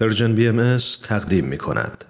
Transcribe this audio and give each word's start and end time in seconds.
Persian 0.00 0.34
BMS 0.34 0.76
تقدیم 1.02 1.44
می 1.44 1.58
کند. 1.58 2.04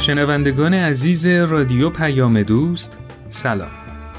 شنوندگان 0.00 0.74
عزیز 0.74 1.26
رادیو 1.26 1.90
پیام 1.90 2.42
دوست 2.42 2.98
سلام 3.28 3.70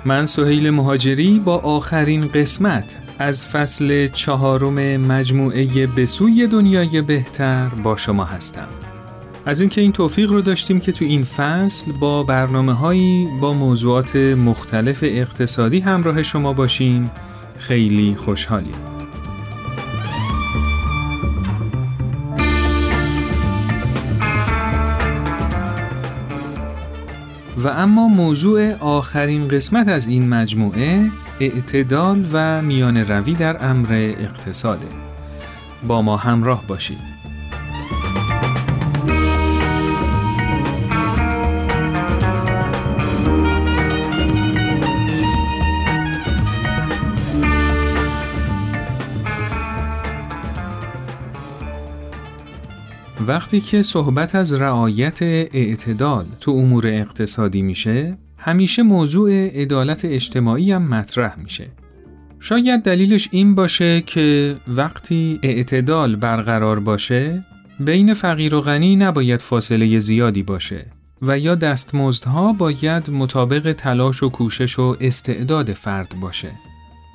من 0.06 0.26
سهیل 0.26 0.70
مهاجری 0.70 1.42
با 1.46 1.58
آخرین 1.58 2.28
قسمت 2.28 3.03
از 3.20 3.48
فصل 3.48 4.08
چهارم 4.08 4.98
مجموعه 4.98 5.88
بسوی 5.88 6.48
دنیای 6.48 7.02
بهتر 7.02 7.68
با 7.68 7.98
شما 7.98 8.24
هستم. 8.24 8.68
از 9.46 9.62
اینکه 9.62 9.82
این 9.82 9.92
توفیق 9.92 10.32
رو 10.32 10.42
داشتیم 10.42 10.80
که 10.80 10.92
تو 10.92 11.06
این 11.06 11.24
فصل 11.24 11.92
با 11.92 12.24
برنامه 12.24 12.74
هایی 12.74 13.28
با 13.42 13.54
موضوعات 13.54 14.16
مختلف 14.16 15.00
اقتصادی 15.04 15.80
همراه 15.80 16.24
شما 16.24 16.54
باشیم 16.54 17.12
خیلی 17.58 18.16
خوشحالیم. 18.18 18.76
و 27.58 27.68
اما 27.68 28.08
موضوع 28.08 28.74
آخرین 28.74 29.48
قسمت 29.48 29.88
از 29.88 30.08
این 30.08 30.30
مجموعه 30.30 31.12
اعتدال 31.40 32.26
و 32.34 32.62
میان 32.62 32.98
روی 32.98 33.34
در 33.34 33.70
امر 33.70 33.94
اقتصاده. 34.20 34.88
با 35.88 36.02
ما 36.02 36.18
همراه 36.18 36.64
باشید. 36.68 37.14
وقتی 53.28 53.62
که 53.62 53.84
صحبت 53.84 54.36
از 54.36 54.54
رعایت 54.54 55.22
اعتدال 55.22 56.26
تو 56.40 56.52
امور 56.52 56.88
اقتصادی 56.88 57.62
میشه، 57.62 58.18
همیشه 58.46 58.84
موضوع 58.84 59.48
عدالت 59.48 60.06
اجتماعی 60.06 60.72
هم 60.72 60.88
مطرح 60.88 61.40
میشه. 61.40 61.68
شاید 62.40 62.82
دلیلش 62.82 63.30
این 63.32 63.56
باشه 63.56 64.02
که 64.02 64.56
وقتی 64.68 65.40
اعتدال 65.44 66.16
برقرار 66.16 66.80
باشه، 66.80 67.46
بین 67.80 68.14
فقیر 68.14 68.56
و 68.56 68.62
غنی 68.62 68.96
نباید 68.96 69.42
فاصله 69.42 70.00
زیادی 70.00 70.44
باشه 70.44 70.86
و 71.22 71.40
یا 71.40 71.56
دستمزدها 71.56 72.54
باید 72.54 73.10
مطابق 73.10 73.72
تلاش 73.78 74.24
و 74.24 74.30
کوشش 74.30 74.80
و 74.80 74.98
استعداد 75.02 75.74
فرد 75.74 76.16
باشه. 76.22 76.52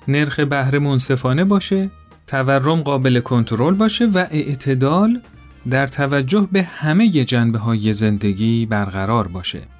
نرخ 0.08 0.40
بهره 0.40 0.78
منصفانه 0.78 1.44
باشه، 1.44 1.90
تورم 2.26 2.82
قابل 2.82 3.20
کنترل 3.20 3.74
باشه 3.74 4.06
و 4.06 4.18
اعتدال 4.30 5.20
در 5.70 5.86
توجه 5.86 6.48
به 6.52 6.62
همه 6.62 7.08
جنبه 7.08 7.58
های 7.58 7.92
زندگی 7.92 8.66
برقرار 8.66 9.28
باشه. 9.28 9.77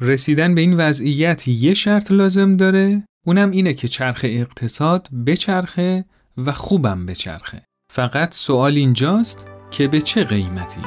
رسیدن 0.00 0.54
به 0.54 0.60
این 0.60 0.76
وضعیت 0.76 1.48
یه 1.48 1.74
شرط 1.74 2.12
لازم 2.12 2.56
داره 2.56 3.02
اونم 3.26 3.50
اینه 3.50 3.74
که 3.74 3.88
چرخ 3.88 4.20
اقتصاد 4.24 5.08
بچرخه 5.26 6.04
و 6.36 6.52
خوبم 6.52 7.06
بچرخه. 7.06 7.62
فقط 7.92 8.34
سوال 8.34 8.76
اینجاست 8.76 9.46
که 9.70 9.88
به 9.88 10.00
چه 10.00 10.24
قیمتی؟ 10.24 10.80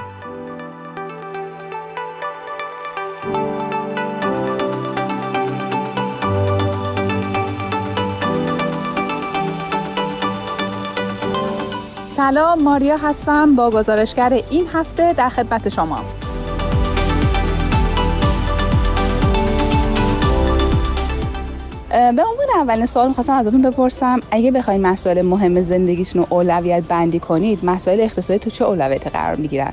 سلام 12.16 12.64
ماریا 12.64 12.98
هستم 12.98 13.56
با 13.56 13.70
گزارشگر 13.70 14.42
این 14.50 14.68
هفته 14.74 15.14
در 15.14 15.30
خدمت 15.30 15.70
شما 15.70 16.06
به 21.92 22.24
عنوان 22.24 22.48
اولین 22.56 22.86
سوال 22.86 23.08
می‌خواستم 23.08 23.34
ازتون 23.34 23.62
بپرسم 23.62 24.20
اگه 24.32 24.52
بخواید 24.52 24.82
مسائل 24.82 25.22
مهم 25.22 25.62
زندگیتون 25.62 26.22
رو 26.22 26.28
اولویت 26.30 26.84
بندی 26.84 27.20
کنید 27.20 27.66
مسائل 27.66 28.00
اقتصادی 28.00 28.40
تو 28.40 28.50
چه 28.50 28.66
اولویتی 28.66 29.10
قرار 29.10 29.36
می‌گیرن؟ 29.36 29.72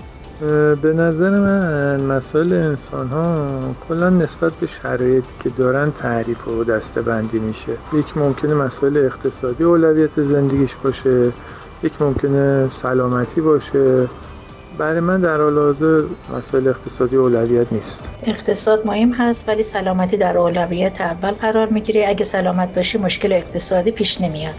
به 0.82 0.92
نظر 0.92 1.30
من 1.30 2.00
مسائل 2.00 2.52
انسان 2.52 3.08
ها 3.08 3.48
کلا 3.88 4.10
نسبت 4.10 4.52
به 4.52 4.66
شرایطی 4.66 5.28
که 5.42 5.50
دارن 5.58 5.90
تعریف 5.90 6.48
و 6.48 6.64
دسته 6.64 7.02
بندی 7.02 7.38
میشه. 7.38 7.72
یک 7.92 8.16
ممکنه 8.16 8.54
مسائل 8.54 8.96
اقتصادی 8.96 9.64
اولویت 9.64 10.20
زندگیش 10.20 10.74
باشه 10.84 11.32
یک 11.82 12.02
ممکنه 12.02 12.68
سلامتی 12.82 13.40
باشه. 13.40 14.06
برای 14.78 15.00
من 15.00 15.20
در 15.20 15.36
حال 15.36 15.58
حاضر 15.58 16.02
مسائل 16.38 16.68
اقتصادی 16.68 17.16
اولویت 17.16 17.72
نیست. 17.72 18.10
اقتصاد 18.26 18.86
مهم 18.86 19.12
هست 19.12 19.48
ولی 19.48 19.62
سلامتی 19.62 20.16
در 20.16 20.38
اولویت 20.38 21.00
اول 21.00 21.30
قرار 21.30 21.68
می‌گیره. 21.68 22.04
اگه 22.08 22.24
سلامت 22.24 22.74
باشی 22.74 22.98
مشکل 22.98 23.32
اقتصادی 23.32 23.90
پیش 23.90 24.20
نمیاد. 24.20 24.54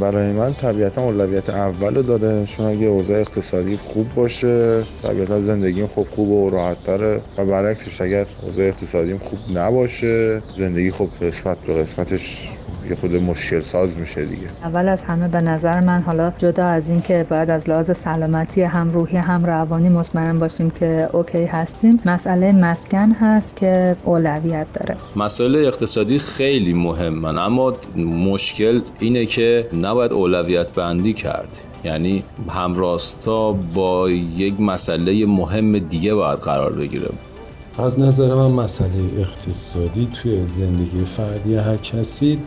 برای 0.00 0.32
من 0.32 0.54
طبیعتا 0.54 1.02
اولویت 1.02 1.50
اول 1.50 1.94
رو 1.94 2.02
داده. 2.02 2.46
چون 2.46 2.66
اگه 2.66 2.86
اوضاع 2.86 3.20
اقتصادی 3.20 3.76
خوب 3.76 4.14
باشه 4.14 4.84
طبیعتا 5.02 5.40
زندگیم 5.40 5.86
خوب 5.86 6.08
خوب 6.08 6.28
و 6.28 6.50
راحت 6.50 6.84
تره 6.84 7.20
و 7.38 7.44
برعکسش 7.44 8.00
اگر 8.00 8.26
اوضاع 8.42 8.66
اقتصادیم 8.66 9.18
خوب 9.18 9.38
نباشه 9.54 10.42
زندگی 10.56 10.90
خوب 10.90 11.10
قسمت 11.22 11.58
به 11.66 11.74
قسمتش 11.74 12.50
یه 12.90 12.96
خود 12.96 13.14
مشکل 13.14 13.60
ساز 13.60 13.98
میشه 13.98 14.24
دیگه. 14.24 14.48
اول 14.62 14.88
از 14.88 15.04
همه 15.04 15.28
به 15.28 15.40
نظر 15.40 15.80
من 15.80 16.02
حالا 16.02 16.32
جدا 16.38 16.66
از 16.66 16.88
این 16.88 17.02
که 17.02 17.26
باید 17.30 17.50
از 17.50 17.68
لحاظ 17.68 17.96
سلامتی 17.96 18.62
هم 18.62 18.90
روحی 18.90 19.16
هم 19.16 19.46
روانی 19.46 19.88
مطمئن 19.88 20.38
باشیم 20.38 20.70
که 20.70 21.08
اوکی 21.12 21.44
هستیم 21.44 22.00
مسئله 22.04 22.52
مسکن 22.52 23.12
هست 23.12 23.56
که 23.56 23.96
اولویت 24.04 24.66
داره. 24.74 24.96
مسائل 25.16 25.56
اقتصادی 25.56 26.18
خیلی 26.18 26.72
مهمن 26.72 27.38
اما 27.38 27.72
مشکل 27.96 28.80
اینه 28.98 29.26
که 29.26 29.68
نباید 29.82 30.12
اولویت 30.12 30.74
بندی 30.74 31.12
کرد. 31.12 31.58
یعنی 31.84 32.24
همراستا 32.48 33.52
با 33.52 34.10
یک 34.10 34.60
مسئله 34.60 35.26
مهم 35.26 35.78
دیگه 35.78 36.14
باید 36.14 36.38
قرار 36.38 36.72
بگیره. 36.72 37.08
از 37.78 38.00
نظر 38.00 38.34
من 38.34 38.50
مسئله 38.50 39.18
اقتصادی 39.18 40.08
توی 40.14 40.46
زندگی 40.46 41.04
فردی 41.04 41.54
هر 41.54 41.76
کسی 41.76 42.38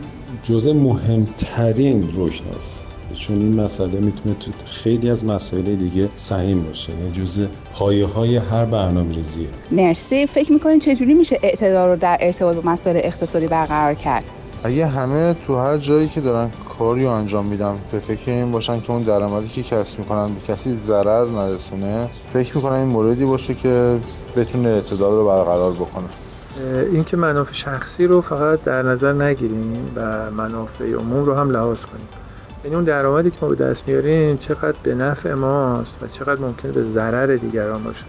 جزء 0.42 0.72
مهمترین 0.72 2.08
رکناست 2.16 2.86
چون 3.14 3.40
این 3.40 3.60
مسئله 3.60 4.00
می‌تونه 4.00 4.34
تو 4.34 4.50
خیلی 4.66 5.10
از 5.10 5.24
مسائل 5.24 5.74
دیگه 5.74 6.08
سهیم 6.14 6.62
باشه. 6.62 6.92
یعنی 6.92 7.10
جزء 7.10 7.46
پایه 7.74 8.06
های 8.06 8.36
هر 8.36 8.64
برنامه 8.64 9.14
ریزیه 9.14 9.46
مرسی. 9.70 10.26
فکر 10.26 10.52
می‌کنین 10.52 10.78
چجوری 10.78 11.14
میشه 11.14 11.38
اعتدال 11.42 11.88
رو 11.88 11.96
در 11.96 12.18
ارتباط 12.20 12.56
با 12.56 12.70
مسائل 12.70 12.96
اقتصادی 12.96 13.46
برقرار 13.46 13.94
کرد؟ 13.94 14.24
اگه 14.64 14.86
همه 14.86 15.36
تو 15.46 15.56
هر 15.56 15.78
جایی 15.78 16.08
که 16.08 16.20
دارن 16.20 16.50
کاری 16.78 17.06
انجام 17.06 17.46
میدن 17.46 17.78
به 17.92 17.98
فکر 17.98 18.30
این 18.30 18.52
باشن 18.52 18.80
که 18.80 18.90
اون 18.90 19.02
درآمدی 19.02 19.48
که 19.48 19.62
کسب 19.62 19.98
می‌کنن 19.98 20.26
به 20.26 20.54
کسی 20.54 20.78
ضرر 20.86 21.30
نرسونه 21.30 22.08
فکر 22.32 22.56
می‌کنن 22.56 22.74
این 22.74 22.88
موردی 22.88 23.24
باشه 23.24 23.54
که 23.54 23.98
بتونه 24.36 24.68
اعتدال 24.68 25.12
رو 25.12 25.26
برقرار 25.26 25.72
بکنه. 25.72 26.08
اینکه 26.92 27.16
منافع 27.16 27.52
شخصی 27.52 28.06
رو 28.06 28.20
فقط 28.20 28.64
در 28.64 28.82
نظر 28.82 29.12
نگیریم 29.12 29.92
و 29.96 30.30
منافع 30.30 30.92
عموم 30.92 31.24
رو 31.24 31.34
هم 31.34 31.50
لحاظ 31.50 31.78
کنیم. 31.78 32.08
یعنی 32.64 32.76
اون 32.76 32.84
درآمدی 32.84 33.30
که 33.30 33.36
ما 33.42 33.48
به 33.48 33.54
دست 33.54 33.88
میاریم 33.88 34.36
چقدر 34.36 34.76
به 34.82 34.94
نفع 34.94 35.34
ماست 35.34 36.02
و 36.02 36.06
چقدر 36.06 36.40
ممکنه 36.40 36.72
به 36.72 36.82
ضرر 36.82 37.36
دیگران 37.36 37.82
باشه. 37.82 38.04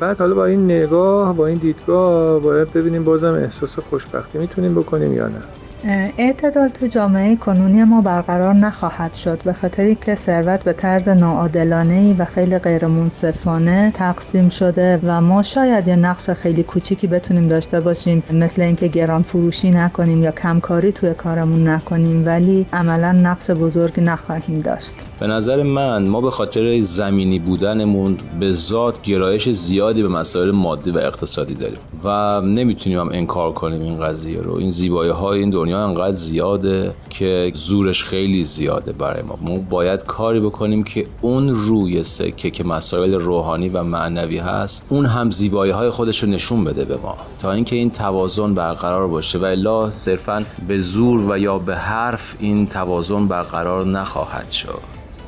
بعد 0.00 0.18
حالا 0.18 0.34
با 0.34 0.44
این 0.44 0.64
نگاه 0.64 1.36
با 1.36 1.46
این 1.46 1.58
دیدگاه 1.58 2.40
باید 2.40 2.72
ببینیم 2.72 3.04
بازم 3.04 3.34
احساس 3.34 3.78
خوشبختی 3.78 4.38
می‌تونیم 4.38 4.74
بکنیم 4.74 5.12
یا 5.12 5.28
نه. 5.28 5.42
اعتدال 5.84 6.68
تو 6.68 6.86
جامعه 6.86 7.36
کنونی 7.36 7.84
ما 7.84 8.00
برقرار 8.00 8.54
نخواهد 8.54 9.14
شد 9.14 9.40
به 9.44 9.52
خاطری 9.52 9.94
که 9.94 10.14
ثروت 10.14 10.62
به 10.62 10.72
طرز 10.72 11.08
ناعادلانه 11.08 12.14
و 12.18 12.24
خیلی 12.24 12.58
غیر 12.58 12.86
منصفانه 12.86 13.92
تقسیم 13.94 14.48
شده 14.48 15.00
و 15.02 15.20
ما 15.20 15.42
شاید 15.42 15.88
یه 15.88 15.96
نقش 15.96 16.30
خیلی 16.30 16.62
کوچیکی 16.62 17.06
بتونیم 17.06 17.48
داشته 17.48 17.80
باشیم 17.80 18.22
مثل 18.32 18.62
اینکه 18.62 18.88
گران 18.88 19.22
فروشی 19.22 19.70
نکنیم 19.70 20.22
یا 20.22 20.30
کمکاری 20.30 20.92
توی 20.92 21.14
کارمون 21.14 21.68
نکنیم 21.68 22.26
ولی 22.26 22.66
عملا 22.72 23.12
نقش 23.12 23.50
بزرگ 23.50 24.00
نخواهیم 24.00 24.60
داشت. 24.60 24.94
به 25.20 25.26
نظر 25.26 25.62
من 25.62 26.06
ما 26.06 26.20
به 26.20 26.30
خاطر 26.30 26.80
زمینی 26.80 27.38
بودنمون 27.38 28.18
به 28.40 28.52
ذات 28.52 29.02
گرایش 29.02 29.48
زیادی 29.48 30.02
به 30.02 30.08
مسائل 30.08 30.50
مادی 30.50 30.90
و 30.90 30.98
اقتصادی 30.98 31.54
داریم 31.54 31.78
و 32.04 32.40
نمی‌تونیم 32.40 32.98
هم 32.98 33.08
انکار 33.12 33.52
کنیم 33.52 33.82
این 33.82 34.00
قضیه 34.00 34.40
رو. 34.40 34.54
این 34.54 34.70
زیبایی 34.70 35.10
های 35.10 35.40
این 35.40 35.50
دنیا 35.50 35.67
انقدر 35.76 36.12
زیاده 36.12 36.94
که 37.10 37.52
زورش 37.54 38.04
خیلی 38.04 38.42
زیاده 38.42 38.92
برای 38.92 39.22
ما. 39.22 39.38
ما 39.40 39.56
باید 39.70 40.04
کاری 40.04 40.40
بکنیم 40.40 40.82
که 40.82 41.06
اون 41.20 41.48
روی 41.48 42.02
سکه 42.02 42.50
که 42.50 42.64
مسائل 42.64 43.14
روحانی 43.14 43.68
و 43.68 43.82
معنوی 43.82 44.38
هست 44.38 44.86
اون 44.88 45.06
هم 45.06 45.30
زیبایی 45.30 45.72
های 45.72 45.90
خودش 45.90 46.22
رو 46.22 46.28
نشون 46.28 46.64
بده 46.64 46.84
به 46.84 46.96
ما. 46.96 47.16
تا 47.38 47.52
اینکه 47.52 47.76
این 47.76 47.90
توازن 47.90 48.54
برقرار 48.54 49.08
باشه. 49.08 49.38
و 49.38 49.44
الا 49.44 49.90
صرفا 49.90 50.44
به 50.68 50.78
زور 50.78 51.30
و 51.30 51.38
یا 51.38 51.58
به 51.58 51.76
حرف 51.76 52.34
این 52.40 52.66
توازن 52.66 53.28
برقرار 53.28 53.86
نخواهد 53.86 54.50
شد. 54.50 54.80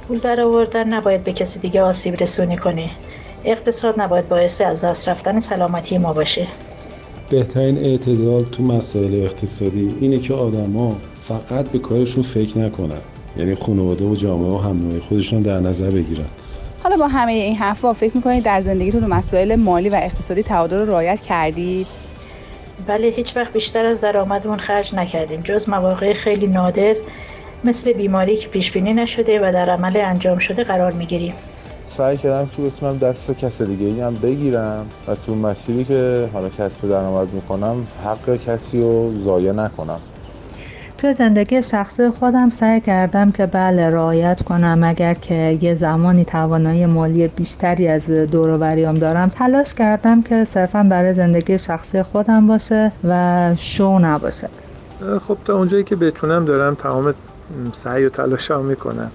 پول 0.09 0.19
در 0.19 0.41
آوردن 0.41 0.95
نباید 0.95 1.25
به 1.25 1.33
کسی 1.33 1.61
دیگه 1.61 1.83
آسیب 1.83 2.15
رسونی 2.21 2.57
کنه. 2.57 2.91
اقتصاد 3.45 4.01
نباید 4.01 4.29
باعث 4.29 4.61
از 4.61 4.85
دست 4.85 5.09
رفتن 5.09 5.41
سلامتی 5.41 5.99
ما 5.99 6.13
باشه. 6.13 6.47
بهترین 7.31 7.79
اعتدال 7.79 8.45
تو 8.45 8.63
مسائل 8.63 9.15
اقتصادی 9.15 9.95
اینه 10.01 10.19
که 10.19 10.35
آدما 10.35 10.97
فقط 11.23 11.69
به 11.69 11.79
کارشون 11.79 12.23
فکر 12.23 12.59
نکنن. 12.59 13.01
یعنی 13.37 13.55
خانواده 13.55 14.05
و 14.05 14.15
جامعه 14.15 14.51
و 14.51 14.59
هم 14.59 15.01
خودشون 15.01 15.43
در 15.43 15.61
نظر 15.61 15.91
بگیرن. 15.91 16.25
حالا 16.83 16.97
با 16.97 17.09
همه 17.09 17.33
این 17.33 17.57
حرفا 17.57 17.93
فکر 17.93 18.17
می‌کنید 18.17 18.45
در 18.45 18.61
زندگیتون 18.61 19.05
مسائل 19.05 19.55
مالی 19.55 19.89
و 19.89 20.01
اقتصادی 20.03 20.43
تعادل 20.43 20.79
رو 20.79 20.87
رعایت 20.87 21.21
کردید؟ 21.21 21.87
بله 22.87 23.07
هیچ 23.07 23.37
وقت 23.37 23.53
بیشتر 23.53 23.87
از 23.87 24.01
درآمدمون 24.01 24.59
خرج 24.59 24.95
نکردیم. 24.95 25.41
جز 25.41 25.69
مواقع 25.69 26.13
خیلی 26.13 26.47
نادر 26.47 26.95
مثل 27.65 27.93
بیماری 27.93 28.37
که 28.37 28.49
پیش 28.49 28.73
بینی 28.73 28.93
نشده 28.93 29.49
و 29.49 29.53
در 29.53 29.71
عمل 29.71 29.97
انجام 29.97 30.39
شده 30.39 30.65
قرار 30.65 30.93
می‌گیریم. 30.93 31.35
سعی 31.91 32.17
کردم 32.17 32.47
که 32.47 32.63
بتونم 32.63 32.99
دست 32.99 33.31
کس 33.31 33.63
دیگه 33.63 33.87
ای 33.87 34.01
هم 34.01 34.15
بگیرم 34.15 34.87
و 35.09 35.15
تو 35.15 35.35
مسیری 35.35 35.85
که 35.85 36.31
حالا 36.33 36.49
کسب 36.49 36.89
درآمد 36.89 37.35
می‌کنم 37.35 37.87
حق 38.05 38.37
کسی 38.37 38.81
رو 38.81 39.13
ضایع 39.17 39.53
نکنم. 39.53 40.01
تو 40.99 41.13
زندگی 41.13 41.63
شخصی 41.63 42.11
خودم 42.11 42.49
سعی 42.49 42.81
کردم 42.81 43.31
که 43.31 43.47
بله 43.47 43.91
رعایت 43.91 44.43
کنم. 44.43 44.81
اگر 44.85 45.15
که 45.15 45.59
یه 45.61 45.75
زمانی 45.75 46.25
توانایی 46.25 46.87
مالی 46.87 47.29
بیشتری 47.29 47.89
از 47.89 48.11
دوروبریام 48.11 48.95
دارم 48.95 49.29
تلاش 49.29 49.75
کردم 49.75 50.23
که 50.23 50.45
صرفا 50.45 50.83
برای 50.83 51.15
زندگی 51.15 51.59
شخصی 51.59 52.03
خودم 52.03 52.47
باشه 52.47 52.93
و 53.05 53.55
شو 53.59 53.99
نباشه. 53.99 54.49
خب 55.29 55.39
تا 55.45 55.55
اونجایی 55.55 55.85
که 55.85 55.97
بتونم 55.97 56.45
دارم 56.45 56.75
تمام 56.75 57.15
سعی 57.73 58.05
و 58.05 58.09
تلاشام 58.09 58.65
می‌کنم. 58.65 59.13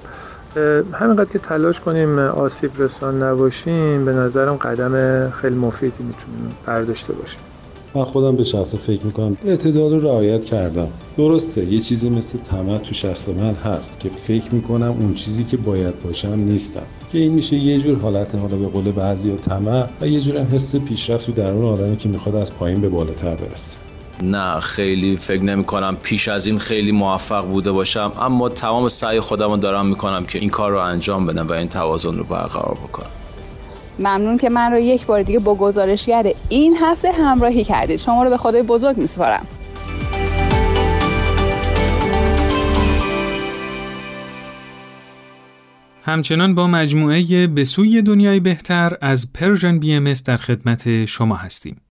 همینقدر 0.93 1.31
که 1.31 1.39
تلاش 1.39 1.79
کنیم 1.79 2.19
آسیب 2.19 2.71
رسان 2.77 3.23
نباشیم 3.23 4.05
به 4.05 4.11
نظرم 4.11 4.55
قدم 4.55 5.29
خیلی 5.29 5.55
مفیدی 5.55 6.03
می‌تونیم 6.03 6.55
برداشته 6.65 7.13
باشیم. 7.13 7.39
من 7.95 8.03
خودم 8.03 8.35
به 8.35 8.43
شخص 8.43 8.75
فکر 8.75 9.05
می‌کنم 9.05 9.37
اعتدال 9.45 9.91
رو 9.93 9.99
رعایت 9.99 10.45
کردم. 10.45 10.87
درسته 11.17 11.65
یه 11.65 11.79
چیزی 11.79 12.09
مثل 12.09 12.37
طمع 12.37 12.77
تو 12.77 12.93
شخص 12.93 13.29
من 13.29 13.53
هست 13.53 13.99
که 13.99 14.09
فکر 14.09 14.55
می‌کنم 14.55 14.95
اون 14.99 15.13
چیزی 15.13 15.43
که 15.43 15.57
باید 15.57 15.99
باشم 15.99 16.33
نیستم. 16.33 16.81
که 17.11 17.17
این 17.17 17.33
میشه 17.33 17.55
یه 17.55 17.79
جور 17.79 17.99
حالت 17.99 18.35
حالا 18.35 18.55
به 18.55 18.67
قول 18.67 18.91
بعضی 18.91 19.31
و 19.31 19.35
طمع 19.35 19.87
و 20.01 20.07
یه 20.07 20.21
جور 20.21 20.37
حس 20.37 20.75
پیشرفت 20.75 21.25
تو 21.25 21.31
درون 21.31 21.65
آدمی 21.65 21.97
که 21.97 22.09
می‌خواد 22.09 22.35
از 22.35 22.55
پایین 22.55 22.81
به 22.81 22.89
بالاتر 22.89 23.35
برسه. 23.35 23.84
نه 24.21 24.59
خیلی 24.59 25.17
فکر 25.17 25.43
نمی 25.43 25.63
کنم 25.63 25.97
پیش 26.03 26.27
از 26.27 26.45
این 26.47 26.59
خیلی 26.59 26.91
موفق 26.91 27.45
بوده 27.45 27.71
باشم. 27.71 28.11
اما 28.19 28.49
تمام 28.49 28.89
سعی 28.89 29.19
خودم 29.19 29.51
رو 29.51 29.57
دارم 29.57 29.85
می‌کنم 29.85 30.25
که 30.25 30.39
این 30.39 30.49
کار 30.49 30.71
رو 30.71 30.79
انجام 30.79 31.25
بدم 31.25 31.47
و 31.47 31.51
این 31.51 31.67
توازن 31.67 32.17
رو 32.17 32.23
برقرار 32.23 32.77
بکنم. 32.83 33.09
ممنون 33.99 34.37
که 34.37 34.49
من 34.49 34.71
رو 34.71 34.79
یک 34.79 35.05
بار 35.05 35.23
دیگه 35.23 35.39
با 35.39 35.55
گزارشگر 35.55 36.33
این 36.49 36.77
هفته 36.77 37.11
همراهی 37.11 37.63
کردید. 37.63 37.99
شما 37.99 38.23
رو 38.23 38.29
به 38.29 38.37
خدای 38.37 38.63
بزرگ 38.63 38.97
میسپارم. 38.97 39.47
همچنان 46.03 46.55
با 46.55 46.67
مجموعه 46.67 47.47
به 47.47 47.63
سوی 47.63 48.01
دنیای 48.01 48.39
بهتر 48.39 48.97
از 49.01 49.33
Persian 49.33 49.79
BMS 49.79 50.13
در 50.13 50.37
خدمت 50.37 51.05
شما 51.05 51.35
هستیم. 51.35 51.81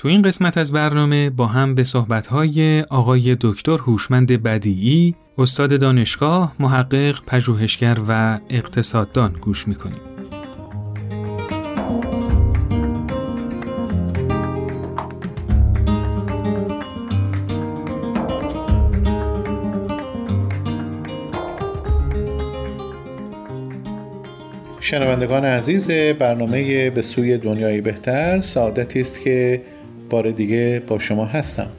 تو 0.00 0.08
این 0.08 0.22
قسمت 0.22 0.58
از 0.58 0.72
برنامه 0.72 1.30
با 1.30 1.46
هم 1.46 1.74
به 1.74 1.84
صحبت‌های 1.84 2.80
آقای 2.80 3.36
دکتر 3.40 3.72
هوشمند 3.72 4.42
بدیعی، 4.42 5.14
استاد 5.38 5.80
دانشگاه، 5.80 6.54
محقق، 6.60 7.18
پژوهشگر 7.26 7.96
و 8.08 8.38
اقتصاددان 8.50 9.32
گوش 9.40 9.68
می‌کنیم. 9.68 10.00
شنوندگان 24.80 25.44
عزیز 25.44 25.90
برنامه 26.18 26.90
به 26.90 27.02
سوی 27.02 27.38
دنیای 27.38 27.80
بهتر 27.80 28.40
سعادتی 28.40 29.00
است 29.00 29.20
که 29.20 29.62
بار 30.10 30.30
دیگه 30.30 30.82
با 30.86 30.98
شما 30.98 31.24
هستم. 31.24 31.70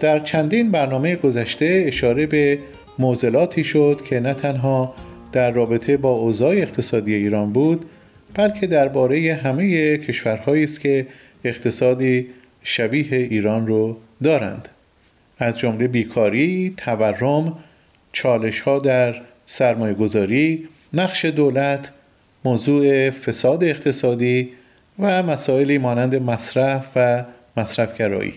در 0.00 0.18
چندین 0.18 0.70
برنامه 0.70 1.16
گذشته 1.16 1.84
اشاره 1.86 2.26
به 2.26 2.58
موزلاتی 2.98 3.64
شد 3.64 4.00
که 4.04 4.20
نه 4.20 4.34
تنها 4.34 4.94
در 5.32 5.50
رابطه 5.50 5.96
با 5.96 6.10
اوضاع 6.10 6.54
اقتصادی 6.56 7.14
ایران 7.14 7.52
بود 7.52 7.84
بلکه 8.34 8.66
درباره 8.66 9.40
همه 9.44 9.96
کشورهایی 9.98 10.64
است 10.64 10.80
که 10.80 11.06
اقتصادی 11.44 12.26
شبیه 12.62 13.16
ایران 13.16 13.66
رو 13.66 13.96
دارند. 14.22 14.68
از 15.38 15.58
جمله 15.58 15.88
بیکاری، 15.88 16.74
تورم، 16.76 17.58
چالش 18.12 18.60
ها 18.60 18.78
در 18.78 19.14
سرمایه 19.46 19.94
گذاری، 19.94 20.68
نقش 20.92 21.24
دولت، 21.24 21.90
موضوع 22.44 23.10
فساد 23.10 23.64
اقتصادی 23.64 24.48
و 25.02 25.22
مسائلی 25.22 25.78
مانند 25.78 26.14
مصرف 26.14 26.92
و 26.96 27.24
مصرفگرایی. 27.56 28.34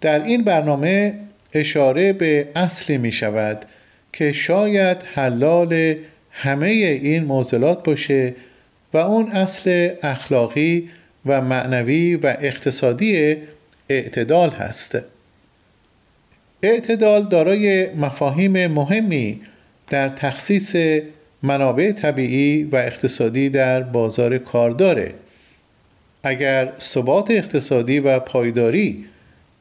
در 0.00 0.24
این 0.24 0.44
برنامه 0.44 1.14
اشاره 1.52 2.12
به 2.12 2.48
اصلی 2.56 2.98
می 2.98 3.12
شود 3.12 3.64
که 4.12 4.32
شاید 4.32 5.02
حلال 5.14 5.94
همه 6.30 6.66
این 6.66 7.24
موزلات 7.24 7.84
باشه 7.84 8.34
و 8.92 8.96
اون 8.96 9.32
اصل 9.32 9.88
اخلاقی 10.02 10.90
و 11.26 11.40
معنوی 11.40 12.16
و 12.16 12.26
اقتصادی 12.40 13.36
اعتدال 13.88 14.50
هست. 14.50 14.98
اعتدال 16.62 17.28
دارای 17.28 17.94
مفاهیم 17.94 18.66
مهمی 18.66 19.40
در 19.90 20.08
تخصیص 20.08 20.76
منابع 21.42 21.92
طبیعی 21.92 22.64
و 22.64 22.76
اقتصادی 22.76 23.50
در 23.50 23.82
بازار 23.82 24.38
کار 24.38 24.70
داره. 24.70 25.14
اگر 26.24 26.72
ثبات 26.80 27.30
اقتصادی 27.30 28.00
و 28.00 28.18
پایداری 28.18 29.04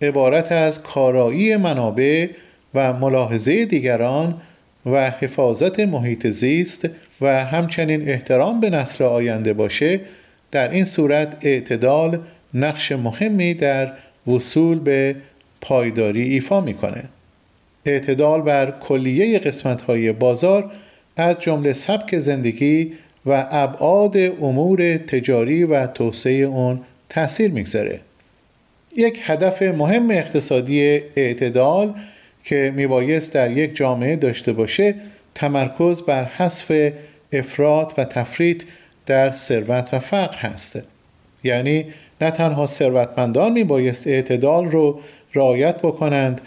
عبارت 0.01 0.51
از 0.51 0.84
کارایی 0.84 1.58
منابع 1.58 2.27
و 2.74 2.94
ملاحظه 2.94 3.65
دیگران 3.65 4.41
و 4.86 5.10
حفاظت 5.10 5.80
محیط 5.80 6.27
زیست 6.27 6.89
و 7.22 7.46
همچنین 7.46 8.10
احترام 8.10 8.60
به 8.60 8.70
نسل 8.70 9.03
آینده 9.03 9.53
باشه 9.53 10.00
در 10.51 10.72
این 10.72 10.86
صورت 10.86 11.38
اعتدال 11.41 12.20
نقش 12.53 12.91
مهمی 12.91 13.53
در 13.53 13.94
وصول 14.27 14.80
به 14.80 15.15
پایداری 15.62 16.22
ایفا 16.22 16.62
می‌کنه. 16.62 17.03
اعتدال 17.86 18.41
بر 18.41 18.72
کلیه 18.72 19.39
قسمت 19.39 19.82
های 19.82 20.12
بازار 20.12 20.72
از 21.18 21.39
جمله 21.39 21.74
سبک 21.74 22.20
زندگی 22.20 22.91
و 23.25 23.48
ابعاد 23.51 24.18
امور 24.18 24.98
تجاری 24.98 25.63
و 25.63 25.88
توسعه 25.88 26.34
اون 26.34 26.82
تاثیر 27.10 27.51
می‌گذاره. 27.51 28.00
یک 28.98 29.20
هدف 29.24 29.62
مهم 29.62 30.12
اقتصادی 30.12 30.82
اعتدال 31.16 31.94
که 32.44 32.74
میبایست 32.75 33.34
در 33.34 33.51
یک 33.51 33.75
جامعه 33.75 34.16
داشته 34.16 34.54
باشه 34.54 34.96
تمرکز 35.36 36.01
بر 36.01 36.24
حذف 36.24 36.92
افراد 37.34 37.94
و 37.98 38.04
تفرید 38.04 38.66
در 39.06 39.32
ثروت 39.32 39.94
و 39.94 40.00
فقر 40.00 40.38
هست. 40.38 40.80
یعنی 41.44 41.86
نه 42.22 42.32
تنها 42.32 42.66
ثروتمندان 42.66 43.51
میبایست 43.51 44.08
اعتدال 44.08 44.66
رو 44.66 45.00
رعایت 45.34 45.78
بکنند 45.78 46.42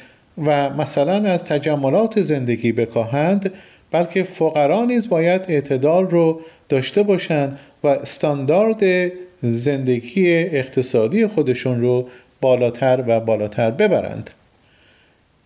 و 0.44 0.70
مثلا 0.70 1.30
از 1.30 1.44
تجملات 1.44 2.20
زندگی 2.20 2.72
بکاهند 2.72 3.52
بلکه 3.94 4.22
فقرا 4.22 4.84
نیز 4.84 5.08
باید 5.08 5.42
اعتدال 5.48 6.06
رو 6.06 6.40
داشته 6.68 7.02
باشند 7.02 7.58
و 7.82 7.88
استاندارد 7.88 9.12
زندگی 9.42 10.28
اقتصادی 10.34 11.26
خودشون 11.26 11.80
رو 11.80 12.08
بالاتر 12.40 13.04
و 13.06 13.20
بالاتر 13.20 13.70
ببرند. 13.70 14.30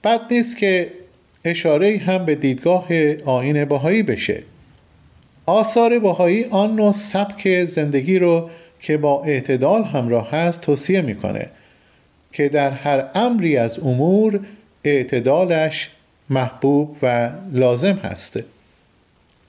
بد 0.04 0.20
نیست 0.30 0.58
که 0.58 0.90
اشاره 1.44 1.96
هم 1.96 2.24
به 2.24 2.34
دیدگاه 2.34 2.86
آین 3.24 3.64
باهایی 3.64 4.02
بشه. 4.02 4.42
آثار 5.46 5.98
باهایی 5.98 6.44
آن 6.44 6.76
نوع 6.76 6.92
سبک 6.92 7.64
زندگی 7.64 8.18
رو 8.18 8.50
که 8.80 8.96
با 8.96 9.24
اعتدال 9.24 9.82
همراه 9.82 10.30
هست 10.30 10.60
توصیه 10.60 11.00
می‌کنه 11.00 11.46
که 12.32 12.48
در 12.48 12.70
هر 12.70 13.04
امری 13.14 13.56
از 13.56 13.78
امور 13.78 14.40
اعتدالش 14.84 15.90
محبوب 16.30 16.96
و 17.02 17.30
لازم 17.52 17.94
هست 17.94 18.38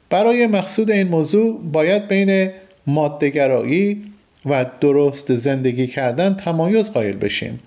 برای 0.10 0.48
مقصود 0.48 0.92
این 0.92 1.08
موضوع 1.08 1.60
باید 1.72 2.08
بین 2.08 2.52
مادهگرایی 2.88 4.04
و 4.46 4.66
درست 4.82 5.36
زندگی 5.36 5.88
کردن 5.88 6.34
تمایز 6.34 6.92
قائل 6.92 7.16
بشیم. 7.16 7.60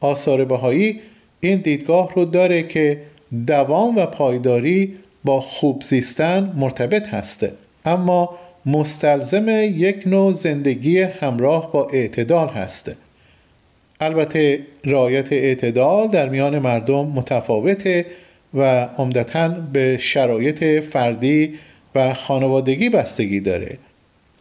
آثار 0.00 0.44
بهایی 0.44 1.00
این 1.40 1.58
دیدگاه 1.58 2.12
رو 2.14 2.24
داره 2.24 2.62
که 2.62 3.00
دوام 3.46 3.96
و 3.96 4.06
پایداری 4.06 4.94
با 5.24 5.40
خوب 5.40 5.82
زیستن 5.82 6.52
مرتبط 6.56 7.08
هسته. 7.08 7.52
اما 7.84 8.38
مستلزم 8.66 9.48
یک 9.48 10.02
نوع 10.06 10.32
زندگی 10.32 11.00
همراه 11.00 11.72
با 11.72 11.88
اعتدال 11.88 12.48
هسته. 12.48 12.96
البته 14.00 14.60
رعایت 14.84 15.32
اعتدال 15.32 16.08
در 16.08 16.28
میان 16.28 16.58
مردم 16.58 17.06
متفاوته 17.06 18.06
و 18.54 18.88
عمدتا 18.98 19.48
به 19.48 19.98
شرایط 20.00 20.64
فردی 20.64 21.54
و 21.94 22.14
خانوادگی 22.14 22.88
بستگی 22.88 23.40
داره. 23.40 23.78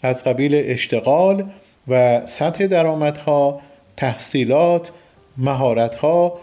از 0.02 0.24
قبیل 0.24 0.52
اشتغال 0.66 1.44
و 1.88 2.22
سطح 2.26 2.68
درآمدها 2.68 3.62
تحصیلات 3.98 4.92
مهارتها 5.38 6.40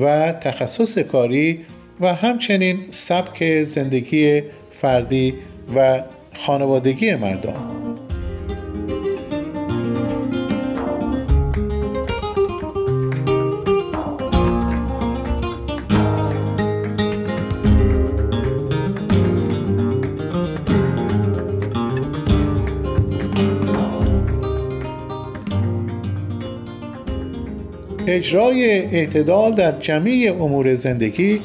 و 0.00 0.32
تخصص 0.32 0.98
کاری 0.98 1.60
و 2.00 2.14
همچنین 2.14 2.84
سبک 2.90 3.64
زندگی 3.64 4.42
فردی 4.80 5.34
و 5.76 6.02
خانوادگی 6.34 7.14
مردم. 7.14 7.83
اجرای 28.06 28.64
اعتدال 28.78 29.54
در 29.54 29.72
جمعی 29.80 30.28
امور 30.28 30.74
زندگی 30.74 31.40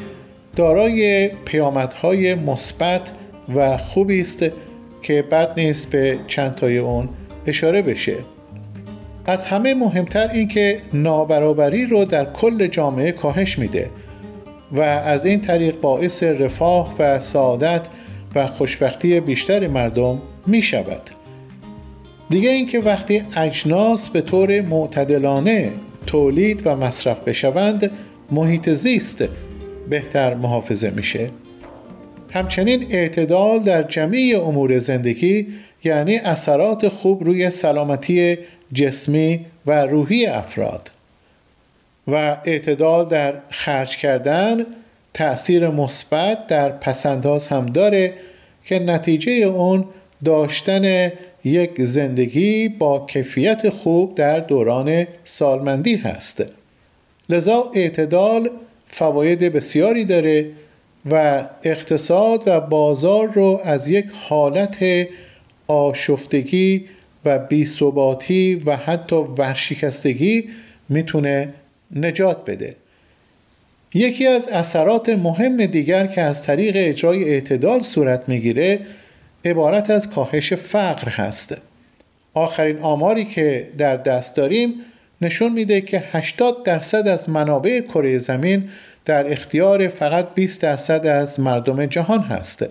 دارای 0.56 1.28
پیامدهای 1.28 2.36
مثبت 2.36 3.12
و 3.56 3.78
خوبی 3.78 4.22
است 4.22 4.46
که 5.02 5.22
بد 5.22 5.60
نیست 5.60 5.92
به 5.92 6.20
چند 6.28 6.56
تای 6.56 6.78
اون 6.78 7.10
اشاره 7.48 7.82
بشه 7.82 8.16
از 9.26 9.46
همه 9.46 9.74
مهمتر 9.74 10.30
این 10.30 10.48
که 10.48 10.80
نابرابری 10.94 11.86
رو 11.86 12.06
در 12.06 12.26
کل 12.26 12.68
جامعه 12.68 13.12
کاهش 13.12 13.60
میده 13.60 13.90
و 14.72 14.82
از 14.82 15.26
این 15.26 15.42
طریق 15.42 15.82
باعث 15.82 16.24
رفاه 16.24 16.96
و 17.00 17.20
سعادت 17.20 17.82
و 18.36 18.48
خوشبختی 18.48 19.20
بیشتر 19.20 19.68
مردم 19.68 20.22
می 20.48 20.62
شود. 20.62 21.02
دیگه 22.30 22.50
اینکه 22.50 22.80
وقتی 22.80 23.24
اجناس 23.36 24.10
به 24.10 24.22
طور 24.22 24.62
معتدلانه 24.62 25.72
تولید 26.06 26.62
و 26.66 26.76
مصرف 26.76 27.20
بشوند 27.20 27.92
محیط 28.32 28.70
زیست 28.70 29.24
بهتر 29.90 30.34
محافظه 30.34 30.90
میشه. 30.90 31.30
همچنین 32.32 32.88
اعتدال 32.90 33.64
در 33.64 33.84
جمعی 33.84 34.36
امور 34.36 34.80
زندگی 34.80 35.48
یعنی 35.84 36.18
اثرات 36.18 36.88
خوب 36.88 37.24
روی 37.24 37.50
سلامتی 37.50 38.38
جسمی 38.74 39.46
و 39.66 39.86
روحی 39.86 40.26
افراد. 40.26 40.92
و 42.08 42.38
اعتدال 42.46 43.06
در 43.06 43.34
خرج 43.50 43.98
کردن 43.98 44.66
تأثیر 45.14 45.70
مثبت 45.70 46.48
در 46.48 46.70
پسنداز 46.70 47.48
هم 47.48 47.66
داره 47.66 48.14
که 48.66 48.80
نتیجه 48.80 49.32
اون 49.32 49.86
داشتن 50.26 51.12
یک 51.44 51.84
زندگی 51.84 52.70
با 52.70 53.06
کیفیت 53.06 53.70
خوب 53.70 54.16
در 54.16 54.40
دوران 54.40 55.08
سالمندی 55.24 55.96
هست. 55.96 56.44
لذا 57.30 57.72
اعتدال 57.74 58.50
فواید 58.88 59.40
بسیاری 59.40 60.06
داره 60.06 60.52
و 61.12 61.46
اقتصاد 61.64 62.44
و 62.46 62.60
بازار 62.60 63.28
رو 63.28 63.62
از 63.64 63.90
یک 63.90 64.06
حالت 64.14 65.08
آشفتگی 65.68 66.86
و 67.26 67.40
بیثباتی 67.40 68.56
و 68.66 68.76
حتی 68.76 69.16
ورشکستگی 69.16 70.50
می‌تونه 70.90 71.54
نجات 71.96 72.46
بده. 72.46 72.76
یکی 73.94 74.28
از 74.28 74.48
اثرات 74.48 75.10
مهم 75.10 75.66
دیگر 75.66 76.08
که 76.08 76.22
از 76.22 76.44
طریق 76.44 76.74
اجرای 76.78 77.24
اعتدال 77.24 77.82
صورت 77.82 78.30
می‌گیره 78.30 78.80
عبارت 79.46 79.90
از 79.90 80.10
کاهش 80.10 80.54
فقر 80.54 81.10
هست. 81.10 81.58
آخرین 82.34 82.80
آماری 82.80 83.26
که 83.26 83.70
در 83.78 83.96
دست 83.96 84.36
داریم 84.36 84.74
نشون 85.22 85.52
میده 85.52 85.82
که 85.82 86.04
80 86.12 86.64
درصد 86.64 87.08
از 87.08 87.30
منابع 87.30 87.82
کره 87.82 88.18
زمین 88.18 88.70
در 89.06 89.32
اختیار 89.32 89.88
فقط 89.88 90.34
20 90.36 90.62
درصد 90.62 91.06
از 91.06 91.40
مردم 91.40 91.86
جهان 91.86 92.20
هست. 92.20 92.66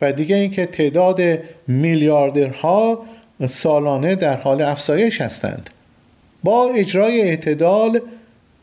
و 0.00 0.12
دیگه 0.12 0.36
اینکه 0.36 0.66
تعداد 0.66 1.20
میلیاردرها 1.68 3.04
سالانه 3.46 4.14
در 4.14 4.36
حال 4.36 4.62
افزایش 4.62 5.20
هستند. 5.20 5.70
با 6.44 6.68
اجرای 6.68 7.20
اعتدال 7.20 8.00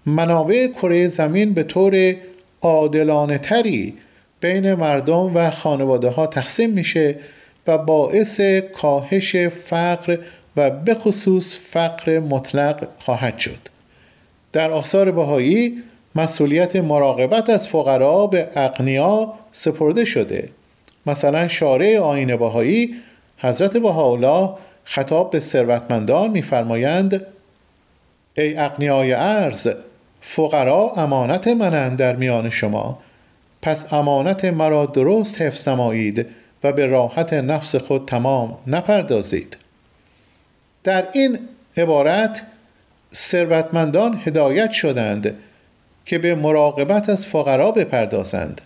منابع 0.05 0.67
کره 0.67 1.07
زمین 1.07 1.53
به 1.53 1.63
طور 1.63 2.15
عادلانه 2.61 3.37
تری 3.37 3.93
بین 4.45 4.73
مردم 4.73 5.35
و 5.37 5.49
خانواده 5.49 6.09
ها 6.09 6.27
تقسیم 6.27 6.69
میشه 6.69 7.15
و 7.67 7.77
باعث 7.77 8.41
کاهش 8.81 9.35
فقر 9.35 10.17
و 10.57 10.69
به 10.69 10.95
خصوص 10.95 11.55
فقر 11.55 12.19
مطلق 12.19 12.87
خواهد 12.99 13.39
شد. 13.39 13.57
در 14.53 14.71
آثار 14.71 15.11
بهایی 15.11 15.83
مسئولیت 16.15 16.75
مراقبت 16.75 17.49
از 17.49 17.67
فقرا 17.67 18.27
به 18.27 18.47
اقنیا 18.55 19.33
سپرده 19.51 20.05
شده. 20.05 20.49
مثلا 21.05 21.47
شارع 21.47 21.97
آین 21.97 22.35
بهایی 22.35 22.95
حضرت 23.37 23.77
بهاءالله 23.77 24.49
خطاب 24.83 25.31
به 25.31 25.39
ثروتمندان 25.39 26.29
میفرمایند 26.29 27.25
ای 28.37 28.57
اقنیای 28.57 29.13
ارز 29.13 29.69
فقرا 30.21 30.91
امانت 30.95 31.47
منند 31.47 31.97
در 31.97 32.15
میان 32.15 32.49
شما. 32.49 33.04
پس 33.65 33.93
امانت 33.93 34.45
مرا 34.45 34.85
درست 34.85 35.41
حفظ 35.41 35.67
نمایید 35.67 36.25
و 36.63 36.71
به 36.71 36.85
راحت 36.85 37.33
نفس 37.33 37.75
خود 37.75 38.05
تمام 38.07 38.57
نپردازید. 38.67 39.57
در 40.83 41.07
این 41.13 41.39
عبارت 41.77 42.41
ثروتمندان 43.13 44.21
هدایت 44.25 44.71
شدند 44.71 45.35
که 46.05 46.17
به 46.17 46.35
مراقبت 46.35 47.09
از 47.09 47.25
فقرا 47.25 47.71
بپردازند. 47.71 48.61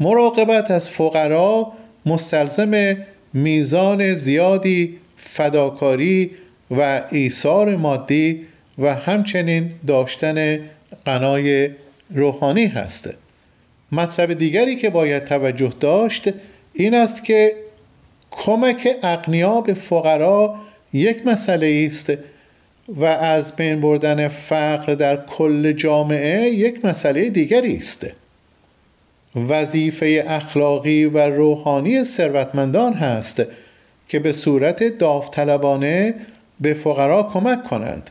مراقبت 0.00 0.70
از 0.70 0.90
فقرا 0.90 1.72
مستلزم 2.06 2.96
میزان 3.32 4.14
زیادی 4.14 4.98
فداکاری 5.16 6.30
و 6.70 7.02
ایثار 7.10 7.76
مادی 7.76 8.46
و 8.78 8.94
همچنین 8.94 9.70
داشتن 9.86 10.60
قنای 11.04 11.70
روحانی 12.14 12.66
هست. 12.66 13.10
مطلب 13.92 14.32
دیگری 14.32 14.76
که 14.76 14.90
باید 14.90 15.24
توجه 15.24 15.72
داشت 15.80 16.30
این 16.72 16.94
است 16.94 17.24
که 17.24 17.52
کمک 18.30 18.88
اقنیا 19.02 19.60
به 19.60 19.74
فقرا 19.74 20.54
یک 20.92 21.26
مسئله 21.26 21.84
است 21.86 22.12
و 22.88 23.04
از 23.04 23.56
بین 23.56 23.80
بردن 23.80 24.28
فقر 24.28 24.94
در 24.94 25.16
کل 25.26 25.72
جامعه 25.72 26.50
یک 26.50 26.84
مسئله 26.84 27.30
دیگری 27.30 27.76
است. 27.76 28.06
وظیفه 29.48 30.24
اخلاقی 30.28 31.04
و 31.04 31.18
روحانی 31.18 32.04
ثروتمندان 32.04 32.92
هست 32.92 33.42
که 34.08 34.18
به 34.18 34.32
صورت 34.32 34.98
داوطلبانه 34.98 36.14
به 36.60 36.74
فقرا 36.74 37.22
کمک 37.22 37.64
کنند. 37.64 38.10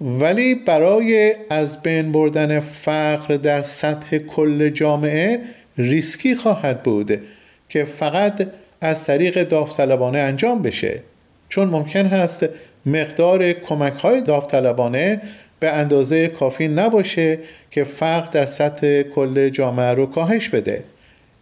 ولی 0.00 0.54
برای 0.54 1.34
از 1.50 1.82
بین 1.82 2.12
بردن 2.12 2.60
فقر 2.60 3.36
در 3.36 3.62
سطح 3.62 4.18
کل 4.18 4.68
جامعه 4.68 5.40
ریسکی 5.78 6.34
خواهد 6.36 6.82
بود 6.82 7.20
که 7.68 7.84
فقط 7.84 8.46
از 8.80 9.04
طریق 9.04 9.42
داوطلبانه 9.42 10.18
انجام 10.18 10.62
بشه. 10.62 11.00
چون 11.48 11.68
ممکن 11.68 12.06
هست 12.06 12.46
مقدار 12.86 13.52
کمک 13.52 13.92
های 13.92 14.22
داوطلبانه 14.22 15.20
به 15.60 15.70
اندازه 15.70 16.28
کافی 16.28 16.68
نباشه 16.68 17.38
که 17.70 17.84
فقر 17.84 18.30
در 18.30 18.46
سطح 18.46 19.02
کل 19.02 19.48
جامعه 19.48 19.94
رو 19.94 20.06
کاهش 20.06 20.48
بده. 20.48 20.84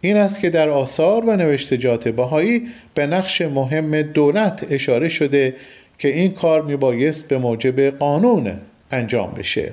این 0.01 0.17
است 0.17 0.39
که 0.39 0.49
در 0.49 0.69
آثار 0.69 1.25
و 1.25 1.35
نوشتجات 1.35 2.07
بهایی 2.07 2.67
به 2.93 3.07
نقش 3.07 3.41
مهم 3.41 4.01
دولت 4.01 4.65
اشاره 4.69 5.09
شده 5.09 5.55
که 6.03 6.09
این 6.09 6.31
کار 6.31 6.61
میبایست 6.61 7.27
به 7.27 7.37
موجب 7.37 7.89
قانون 7.89 8.53
انجام 8.91 9.31
بشه. 9.31 9.71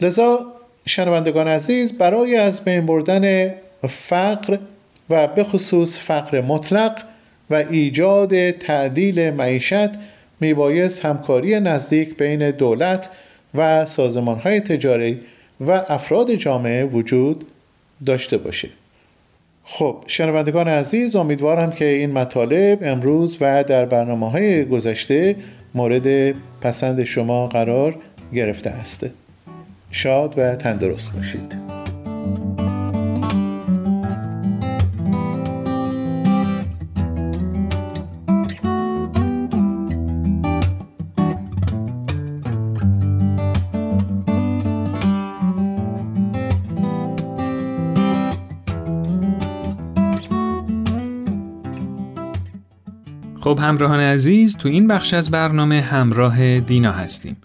لذا 0.00 0.46
شنوندگان 0.86 1.48
عزیز 1.48 1.92
برای 1.92 2.36
از 2.36 2.64
بین 2.64 2.86
بردن 2.86 3.54
فقر 3.88 4.58
و 5.10 5.26
به 5.26 5.44
خصوص 5.44 5.98
فقر 5.98 6.40
مطلق 6.40 7.02
و 7.50 7.54
ایجاد 7.54 8.50
تعدیل 8.50 9.30
معیشت 9.30 9.90
میبایست 10.40 11.04
همکاری 11.04 11.60
نزدیک 11.60 12.16
بین 12.16 12.50
دولت 12.50 13.08
و 13.54 13.86
سازمان 13.86 14.38
های 14.38 14.60
تجاری 14.60 15.20
و 15.60 15.70
افراد 15.70 16.34
جامعه 16.34 16.84
وجود 16.84 17.44
داشته 18.06 18.38
باشه. 18.38 18.68
خب 19.72 19.96
شنوندگان 20.06 20.68
عزیز 20.68 21.16
امیدوارم 21.16 21.72
که 21.72 21.84
این 21.84 22.12
مطالب 22.12 22.78
امروز 22.82 23.36
و 23.40 23.64
در 23.64 23.84
برنامه 23.84 24.30
های 24.30 24.64
گذشته 24.64 25.36
مورد 25.74 26.36
پسند 26.60 27.04
شما 27.04 27.46
قرار 27.46 27.96
گرفته 28.34 28.70
است. 28.70 29.06
شاد 29.90 30.34
و 30.38 30.56
تندرست 30.56 31.12
باشید. 31.12 31.79
خب 53.40 53.58
همراهان 53.62 54.00
عزیز 54.00 54.56
تو 54.56 54.68
این 54.68 54.86
بخش 54.86 55.14
از 55.14 55.30
برنامه 55.30 55.80
همراه 55.80 56.60
دینا 56.60 56.92
هستیم. 56.92 57.36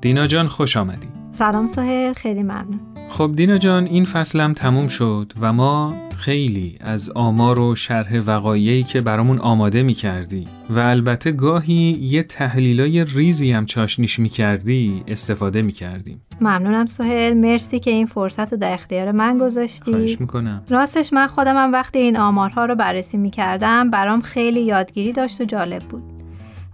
دینا 0.00 0.26
جان 0.26 0.48
خوش 0.48 0.76
آمدی. 0.76 1.08
سلام 1.32 1.66
سهر 1.66 2.12
خیلی 2.12 2.42
ممنون. 2.42 2.80
خب 3.10 3.32
دینا 3.36 3.58
جان 3.58 3.84
این 3.84 4.04
فصلم 4.04 4.52
تموم 4.52 4.88
شد 4.88 5.32
و 5.40 5.52
ما 5.52 6.03
خیلی 6.16 6.76
از 6.80 7.10
آمار 7.10 7.58
و 7.60 7.74
شرح 7.74 8.18
وقایعی 8.26 8.82
که 8.82 9.00
برامون 9.00 9.38
آماده 9.38 9.82
می 9.82 9.94
کردی 9.94 10.44
و 10.70 10.78
البته 10.78 11.32
گاهی 11.32 11.98
یه 12.00 12.22
تحلیلای 12.22 13.04
ریزی 13.04 13.52
هم 13.52 13.66
چاشنیش 13.66 14.18
می 14.18 14.28
کردی 14.28 15.02
استفاده 15.08 15.62
می 15.62 15.72
کردیم 15.72 16.20
ممنونم 16.40 16.86
سهل 16.86 17.34
مرسی 17.34 17.80
که 17.80 17.90
این 17.90 18.06
فرصت 18.06 18.52
رو 18.52 18.58
در 18.58 18.72
اختیار 18.72 19.12
من 19.12 19.38
گذاشتی. 19.38 19.92
خواهش 19.92 20.20
می‌کنم. 20.20 20.62
راستش 20.68 21.12
من 21.12 21.26
خودمم 21.26 21.72
وقتی 21.72 21.98
این 21.98 22.16
آمارها 22.16 22.64
رو 22.64 22.74
بررسی 22.74 23.16
می 23.16 23.30
کردم 23.30 23.90
برام 23.90 24.20
خیلی 24.20 24.60
یادگیری 24.60 25.12
داشت 25.12 25.40
و 25.40 25.44
جالب 25.44 25.82
بود. 25.82 26.02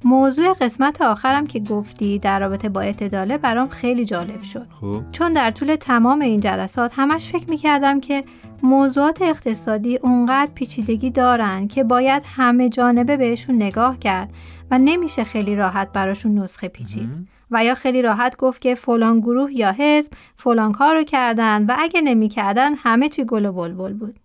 موضوع 0.04 0.54
قسمت 0.60 1.02
آخرم 1.02 1.46
که 1.46 1.60
گفتی 1.60 2.18
در 2.18 2.40
رابطه 2.40 2.68
با 2.68 2.80
اعتداله 2.80 3.38
برام 3.38 3.68
خیلی 3.68 4.04
جالب 4.04 4.42
شد. 4.42 4.66
خوب. 4.80 5.12
چون 5.12 5.32
در 5.32 5.50
طول 5.50 5.76
تمام 5.76 6.20
این 6.20 6.40
جلسات 6.40 6.92
همش 6.96 7.28
فکر 7.28 7.50
می‌کردم 7.50 8.00
که 8.00 8.24
موضوعات 8.62 9.22
اقتصادی 9.22 9.96
اونقدر 9.96 10.50
پیچیدگی 10.54 11.10
دارن 11.10 11.68
که 11.68 11.84
باید 11.84 12.22
همه 12.26 12.68
جانبه 12.68 13.16
بهشون 13.16 13.56
نگاه 13.56 13.98
کرد 13.98 14.32
و 14.70 14.78
نمیشه 14.78 15.24
خیلی 15.24 15.56
راحت 15.56 15.92
براشون 15.92 16.38
نسخه 16.38 16.68
پیچید. 16.68 17.08
و 17.50 17.64
یا 17.64 17.74
خیلی 17.74 18.02
راحت 18.02 18.36
گفت 18.36 18.60
که 18.60 18.74
فلان 18.74 19.20
گروه 19.20 19.52
یا 19.52 19.72
حزب 19.72 20.12
فلان 20.36 20.72
کار 20.72 20.94
رو 20.94 21.02
کردن 21.02 21.66
و 21.66 21.74
اگه 21.78 22.00
نمی‌کردن 22.00 22.74
همه 22.74 23.08
چی 23.08 23.24
گل 23.24 23.46
و 23.46 23.52
بلبل 23.52 23.92
بود. 23.92 24.18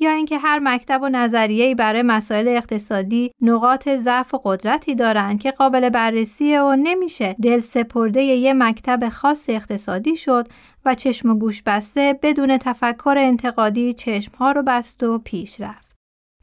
یا 0.00 0.10
اینکه 0.10 0.38
هر 0.38 0.58
مکتب 0.62 1.02
و 1.02 1.08
نظریه‌ای 1.08 1.74
برای 1.74 2.02
مسائل 2.02 2.48
اقتصادی 2.48 3.30
نقاط 3.40 3.88
ضعف 3.88 4.34
و 4.34 4.40
قدرتی 4.44 4.94
دارند 4.94 5.40
که 5.40 5.50
قابل 5.50 5.88
بررسیه 5.88 6.60
و 6.60 6.76
نمیشه 6.76 7.36
دل 7.42 7.58
سپرده 7.58 8.22
یه 8.22 8.52
مکتب 8.52 9.08
خاص 9.08 9.44
اقتصادی 9.48 10.16
شد 10.16 10.48
و 10.84 10.94
چشم 10.94 11.30
و 11.30 11.34
گوش 11.34 11.62
بسته 11.62 12.18
بدون 12.22 12.58
تفکر 12.58 13.14
انتقادی 13.18 13.92
چشمها 13.92 14.52
رو 14.52 14.62
بست 14.62 15.02
و 15.02 15.18
پیش 15.18 15.60
رفت. 15.60 15.93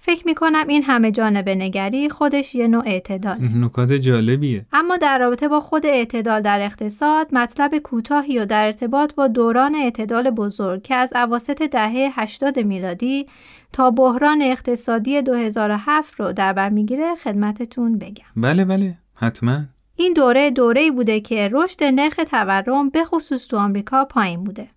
فکر 0.03 0.23
می 0.25 0.35
کنم 0.35 0.67
این 0.67 0.83
همه 0.83 1.11
جانب 1.11 1.49
نگری 1.49 2.09
خودش 2.09 2.55
یه 2.55 2.67
نوع 2.67 2.83
اعتدال. 2.85 3.37
نکات 3.55 3.93
جالبیه. 3.93 4.65
اما 4.73 4.97
در 4.97 5.19
رابطه 5.19 5.47
با 5.47 5.59
خود 5.59 5.85
اعتدال 5.85 6.41
در 6.41 6.61
اقتصاد 6.61 7.27
مطلب 7.31 7.77
کوتاهی 7.77 8.39
و 8.39 8.45
در 8.45 8.65
ارتباط 8.65 9.13
با 9.15 9.27
دوران 9.27 9.75
اعتدال 9.75 10.29
بزرگ 10.29 10.81
که 10.81 10.95
از 10.95 11.13
اواسط 11.15 11.61
دهه 11.61 12.11
80 12.13 12.59
میلادی 12.59 13.25
تا 13.73 13.91
بحران 13.91 14.41
اقتصادی 14.41 15.21
2007 15.21 16.13
رو 16.13 16.33
در 16.33 16.53
بر 16.53 16.69
می‌گیره 16.69 17.15
خدمتتون 17.15 17.97
بگم. 17.97 18.25
بله 18.35 18.65
بله 18.65 18.97
حتما. 19.15 19.61
این 19.95 20.13
دوره 20.13 20.51
دوره‌ای 20.51 20.91
بوده 20.91 21.19
که 21.19 21.49
رشد 21.51 21.83
نرخ 21.83 22.19
تورم 22.31 22.89
به 22.89 23.05
خصوص 23.05 23.47
تو 23.47 23.57
آمریکا 23.57 24.05
پایین 24.05 24.43
بوده. 24.43 24.67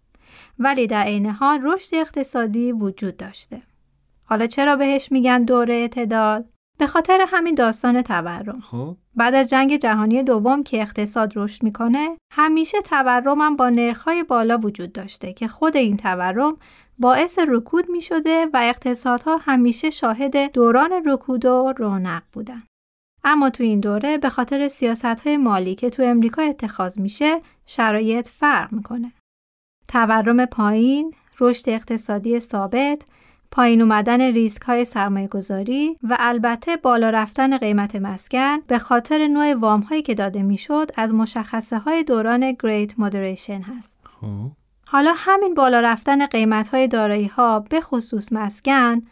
ولی 0.59 0.87
در 0.87 1.03
عین 1.03 1.27
حال 1.27 1.61
رشد 1.63 1.95
اقتصادی 1.95 2.73
وجود 2.73 3.17
داشته. 3.17 3.63
حالا 4.25 4.47
چرا 4.47 4.77
بهش 4.77 5.13
میگن 5.13 5.45
دوره 5.45 5.75
اعتدال؟ 5.75 6.45
به 6.79 6.87
خاطر 6.87 7.25
همین 7.29 7.55
داستان 7.55 8.03
تورم. 8.03 8.61
خب 8.61 8.97
بعد 9.17 9.35
از 9.35 9.49
جنگ 9.49 9.77
جهانی 9.77 10.23
دوم 10.23 10.63
که 10.63 10.81
اقتصاد 10.81 11.33
رشد 11.37 11.63
می‌کنه، 11.63 12.17
همیشه 12.33 12.81
تورم 12.81 13.41
هم 13.41 13.57
با 13.57 13.69
نرخ‌های 13.69 14.23
بالا 14.23 14.59
وجود 14.59 14.93
داشته 14.93 15.33
که 15.33 15.49
خود 15.49 15.77
این 15.77 15.97
تورم 15.97 16.57
باعث 16.99 17.39
رکود 17.49 17.91
می‌شده 17.91 18.47
و 18.53 18.61
اقتصادها 18.63 19.37
همیشه 19.37 19.91
شاهد 19.91 20.53
دوران 20.53 20.93
رکود 21.07 21.45
و 21.45 21.75
رونق 21.77 22.23
بودن. 22.33 22.63
اما 23.25 23.51
تو 23.51 23.63
این 23.63 23.81
دوره 23.81 24.19
به 24.19 24.29
خاطر 24.29 24.69
سیاست 24.69 25.05
های 25.05 25.37
مالی 25.37 25.75
که 25.75 25.91
تو 25.91 26.03
امریکا 26.03 26.43
اتخاذ 26.43 26.99
میشه 26.99 27.39
شرایط 27.67 28.29
فرق 28.29 28.73
می‌کنه. 28.73 29.13
تورم 29.89 30.47
پایین، 30.47 31.15
رشد 31.41 31.69
اقتصادی 31.69 32.41
ثابت، 32.41 33.03
پایین 33.55 33.83
اومدن 33.83 34.21
ریسک 34.21 34.63
های 34.63 34.85
سرمایه 34.85 35.29
گذاری 35.29 35.97
و 36.03 36.17
البته 36.21 36.77
بالا 36.77 37.11
رفتن 37.11 37.59
قیمت 37.59 37.97
مسکن 37.97 38.61
به 38.67 38.79
خاطر 38.79 39.29
نوع 39.29 39.55
وام 39.55 39.81
هایی 39.81 40.03
که 40.03 40.15
داده 40.15 40.43
می‌شد 40.43 40.91
از 40.97 41.15
مشخصه 41.15 41.79
های 41.79 42.05
دوران 42.05 42.53
گریت 42.53 42.99
مودریشن 42.99 43.61
هست. 43.63 43.99
خب 44.05 44.51
حالا 44.87 45.13
همین 45.17 45.55
بالا 45.55 45.81
رفتن 45.81 46.27
قیمت 46.27 46.69
های 46.69 46.89
دارایی 46.89 47.27
ها 47.27 47.61
به 47.61 47.81
خصوص 47.81 48.33
مسکن 48.33 49.03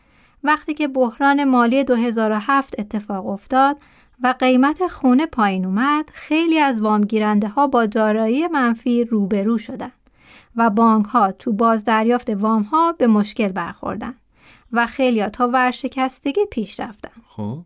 وقتی 0.45 0.75
که 0.75 0.89
بحران 0.89 1.45
مالی 1.45 1.85
2007 1.85 2.75
اتفاق 2.79 3.27
افتاد 3.27 3.81
و 4.23 4.35
قیمت 4.39 4.87
خونه 4.87 5.27
پایین 5.27 5.65
اومد 5.65 6.11
خیلی 6.13 6.59
از 6.59 6.81
وامگیرنده 6.81 7.49
ها 7.49 7.67
با 7.67 7.87
دارایی 7.87 8.47
منفی 8.47 9.05
روبرو 9.05 9.59
شدند 9.59 9.93
و 10.57 10.71
بانک 10.71 11.07
ها 11.07 11.33
تو 11.33 11.53
بازدریافت 11.53 12.31
وام 12.31 12.63
ها 12.63 12.93
به 12.93 13.07
مشکل 13.07 13.49
برخوردن 13.49 14.15
و 14.73 14.87
خیلی 14.87 15.27
تا 15.27 15.49
ورشکستگی 15.49 16.41
پیش 16.51 16.81
رفتن. 16.81 17.23
خب 17.29 17.59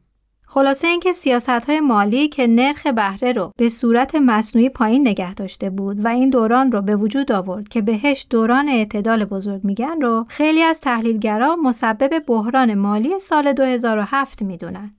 خلاصه 0.48 0.86
اینکه 0.86 1.12
سیاست 1.12 1.48
های 1.48 1.80
مالی 1.80 2.28
که 2.28 2.46
نرخ 2.46 2.86
بهره 2.86 3.32
رو 3.32 3.52
به 3.56 3.68
صورت 3.68 4.14
مصنوعی 4.14 4.68
پایین 4.68 5.08
نگه 5.08 5.34
داشته 5.34 5.70
بود 5.70 6.04
و 6.04 6.08
این 6.08 6.30
دوران 6.30 6.72
رو 6.72 6.82
به 6.82 6.96
وجود 6.96 7.32
آورد 7.32 7.68
که 7.68 7.82
بهش 7.82 8.26
دوران 8.30 8.68
اعتدال 8.68 9.24
بزرگ 9.24 9.64
میگن 9.64 10.00
رو 10.00 10.24
خیلی 10.28 10.62
از 10.62 10.80
تحلیلگرا 10.80 11.56
مسبب 11.56 12.18
بحران 12.26 12.74
مالی 12.74 13.18
سال 13.18 13.52
2007 13.52 14.42
می‌دونن. 14.42 14.94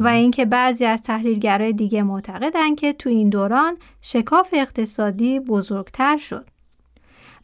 و 0.00 0.08
اینکه 0.08 0.44
بعضی 0.44 0.84
از 0.84 1.02
تحلیلگرای 1.02 1.72
دیگه 1.72 2.02
معتقدن 2.02 2.74
که 2.74 2.92
تو 2.92 3.10
این 3.10 3.28
دوران 3.28 3.76
شکاف 4.00 4.48
اقتصادی 4.52 5.40
بزرگتر 5.40 6.16
شد. 6.16 6.49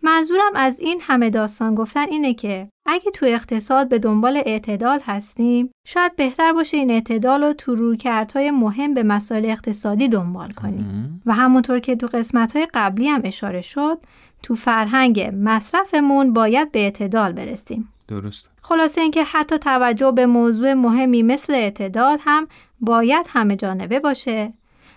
منظورم 0.02 0.52
از 0.54 0.80
این 0.80 0.98
همه 1.02 1.30
داستان 1.30 1.74
گفتن 1.74 2.09
اینه 2.09 2.35
که 2.35 2.68
اگه 2.87 3.11
تو 3.11 3.26
اقتصاد 3.26 3.88
به 3.88 3.98
دنبال 3.98 4.42
اعتدال 4.46 5.00
هستیم 5.04 5.70
شاید 5.87 6.16
بهتر 6.16 6.52
باشه 6.52 6.76
این 6.76 6.90
اعتدال 6.90 7.42
رو 7.42 7.52
تو 7.52 7.74
رویکردهای 7.74 8.50
مهم 8.50 8.94
به 8.94 9.02
مسائل 9.02 9.44
اقتصادی 9.44 10.09
دنبال 10.09 10.52
کنیم. 10.52 11.22
و 11.26 11.35
همونطور 11.35 11.78
که 11.78 11.96
تو 11.96 12.06
قسمتهای 12.06 12.66
قبلی 12.74 13.09
هم 13.09 13.20
اشاره 13.24 13.61
شد 13.61 13.98
تو 14.42 14.54
فرهنگ 14.54 15.30
مصرفمون 15.37 16.32
باید 16.32 16.72
به 16.72 16.78
اعتدال 16.80 17.32
برسیم. 17.32 17.88
درست. 18.09 18.50
خلاصه 18.62 19.00
اینکه 19.00 19.24
حتی 19.24 19.59
توجه 19.59 20.12
به 20.12 20.26
موضوع 20.26 20.74
مهمی 20.74 21.22
مثل 21.22 21.54
اعتدال 21.54 22.18
هم 22.20 22.48
باید 22.80 23.26
همه 23.28 23.56
جانبه 23.56 24.00
باشه. 24.00 24.52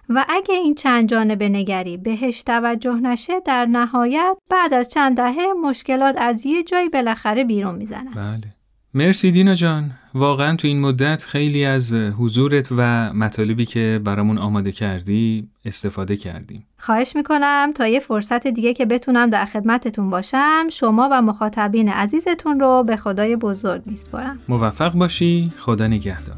و 0.09 0.25
اگه 0.29 0.55
این 0.55 0.75
چند 0.75 1.09
جانبه 1.09 1.49
نگری 1.49 1.97
بهش 1.97 2.43
توجه 2.43 2.95
نشه 2.95 3.33
در 3.45 3.65
نهایت 3.65 4.37
بعد 4.49 4.73
از 4.73 4.89
چند 4.89 5.17
دهه 5.17 5.53
مشکلات 5.63 6.15
از 6.17 6.45
یه 6.45 6.63
جایی 6.63 6.89
بالاخره 6.89 7.43
بیرون 7.43 7.75
می‌زنن. 7.75 8.11
بله. 8.15 8.53
مرسی 8.93 9.31
دینا 9.31 9.55
جان. 9.55 9.91
واقعا 10.13 10.55
تو 10.55 10.67
این 10.67 10.79
مدت 10.79 11.23
خیلی 11.23 11.65
از 11.65 11.93
حضورت 11.93 12.67
و 12.77 13.13
مطالبی 13.13 13.65
که 13.65 14.01
برامون 14.03 14.37
آماده 14.37 14.71
کردی 14.71 15.47
استفاده 15.65 16.17
کردیم. 16.17 16.65
خواهش 16.77 17.15
می‌کنم 17.15 17.71
تا 17.75 17.87
یه 17.87 17.99
فرصت 17.99 18.47
دیگه 18.47 18.73
که 18.73 18.85
بتونم 18.85 19.29
در 19.29 19.45
خدمتتون 19.45 20.09
باشم 20.09 20.67
شما 20.71 21.09
و 21.11 21.21
مخاطبین 21.21 21.89
عزیزتون 21.89 22.59
رو 22.59 22.83
به 22.87 22.95
خدای 22.95 23.35
بزرگ 23.35 23.81
میسپارم. 23.85 24.39
موفق 24.47 24.93
باشی. 24.93 25.51
خدا 25.59 25.87
نگهدار. 25.87 26.37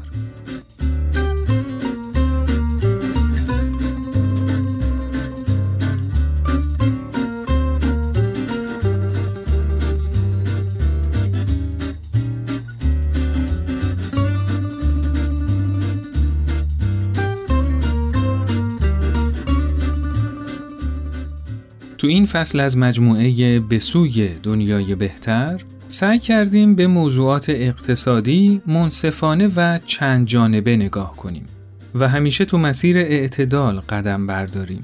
این 22.12 22.26
فصل 22.26 22.60
از 22.60 22.78
مجموعه 22.78 23.60
به 23.60 23.78
سوی 23.78 24.28
دنیای 24.42 24.94
بهتر 24.94 25.60
سعی 25.88 26.18
کردیم 26.18 26.74
به 26.74 26.86
موضوعات 26.86 27.48
اقتصادی 27.48 28.62
منصفانه 28.66 29.46
و 29.56 29.78
چند 29.86 30.26
جانبه 30.26 30.76
نگاه 30.76 31.16
کنیم 31.16 31.48
و 31.94 32.08
همیشه 32.08 32.44
تو 32.44 32.58
مسیر 32.58 32.98
اعتدال 32.98 33.80
قدم 33.80 34.26
برداریم. 34.26 34.82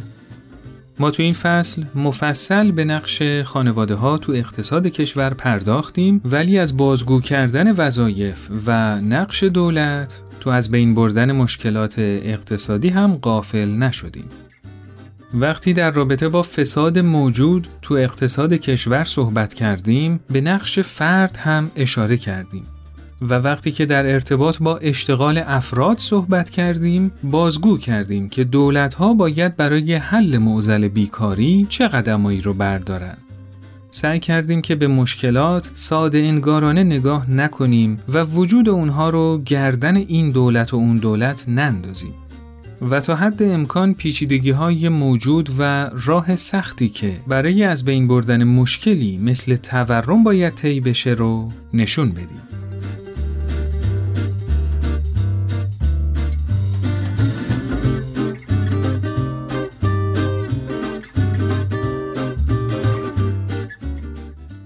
ما 0.98 1.10
تو 1.10 1.22
این 1.22 1.32
فصل 1.32 1.84
مفصل 1.94 2.70
به 2.70 2.84
نقش 2.84 3.22
خانواده 3.44 3.94
ها 3.94 4.18
تو 4.18 4.32
اقتصاد 4.32 4.86
کشور 4.86 5.34
پرداختیم 5.34 6.20
ولی 6.24 6.58
از 6.58 6.76
بازگو 6.76 7.20
کردن 7.20 7.72
وظایف 7.72 8.48
و 8.66 9.00
نقش 9.00 9.44
دولت 9.44 10.20
تو 10.40 10.50
از 10.50 10.70
بین 10.70 10.94
بردن 10.94 11.32
مشکلات 11.32 11.94
اقتصادی 11.98 12.88
هم 12.88 13.14
قافل 13.14 13.68
نشدیم. 13.68 14.47
وقتی 15.34 15.72
در 15.72 15.90
رابطه 15.90 16.28
با 16.28 16.42
فساد 16.42 16.98
موجود 16.98 17.68
تو 17.82 17.94
اقتصاد 17.94 18.52
کشور 18.52 19.04
صحبت 19.04 19.54
کردیم 19.54 20.20
به 20.30 20.40
نقش 20.40 20.78
فرد 20.78 21.36
هم 21.36 21.70
اشاره 21.76 22.16
کردیم. 22.16 22.66
و 23.22 23.34
وقتی 23.34 23.72
که 23.72 23.86
در 23.86 24.06
ارتباط 24.06 24.58
با 24.58 24.76
اشتغال 24.76 25.42
افراد 25.46 25.98
صحبت 25.98 26.50
کردیم 26.50 27.12
بازگو 27.22 27.78
کردیم 27.78 28.28
که 28.28 28.44
دولتها 28.44 29.14
باید 29.14 29.56
برای 29.56 29.94
حل 29.94 30.38
معضل 30.38 30.88
بیکاری 30.88 31.66
چه 31.68 31.88
قدمایی 31.88 32.40
رو 32.40 32.52
بردارن. 32.52 33.16
سعی 33.90 34.18
کردیم 34.18 34.62
که 34.62 34.74
به 34.74 34.88
مشکلات 34.88 35.70
ساده 35.74 36.18
انگارانه 36.18 36.84
نگاه 36.84 37.30
نکنیم 37.30 38.02
و 38.08 38.24
وجود 38.24 38.68
اونها 38.68 39.10
رو 39.10 39.42
گردن 39.46 39.96
این 39.96 40.30
دولت 40.30 40.74
و 40.74 40.76
اون 40.76 40.98
دولت 40.98 41.44
نندازیم. 41.48 42.14
و 42.82 43.00
تا 43.00 43.16
حد 43.16 43.42
امکان 43.42 43.94
پیچیدگی 43.94 44.50
های 44.50 44.88
موجود 44.88 45.50
و 45.58 45.90
راه 46.06 46.36
سختی 46.36 46.88
که 46.88 47.20
برای 47.26 47.64
از 47.64 47.84
بین 47.84 48.08
بردن 48.08 48.44
مشکلی 48.44 49.18
مثل 49.18 49.56
تورم 49.56 50.24
باید 50.24 50.54
طی 50.54 50.80
بشه 50.80 51.10
رو 51.10 51.48
نشون 51.74 52.10
بدیم. 52.10 52.57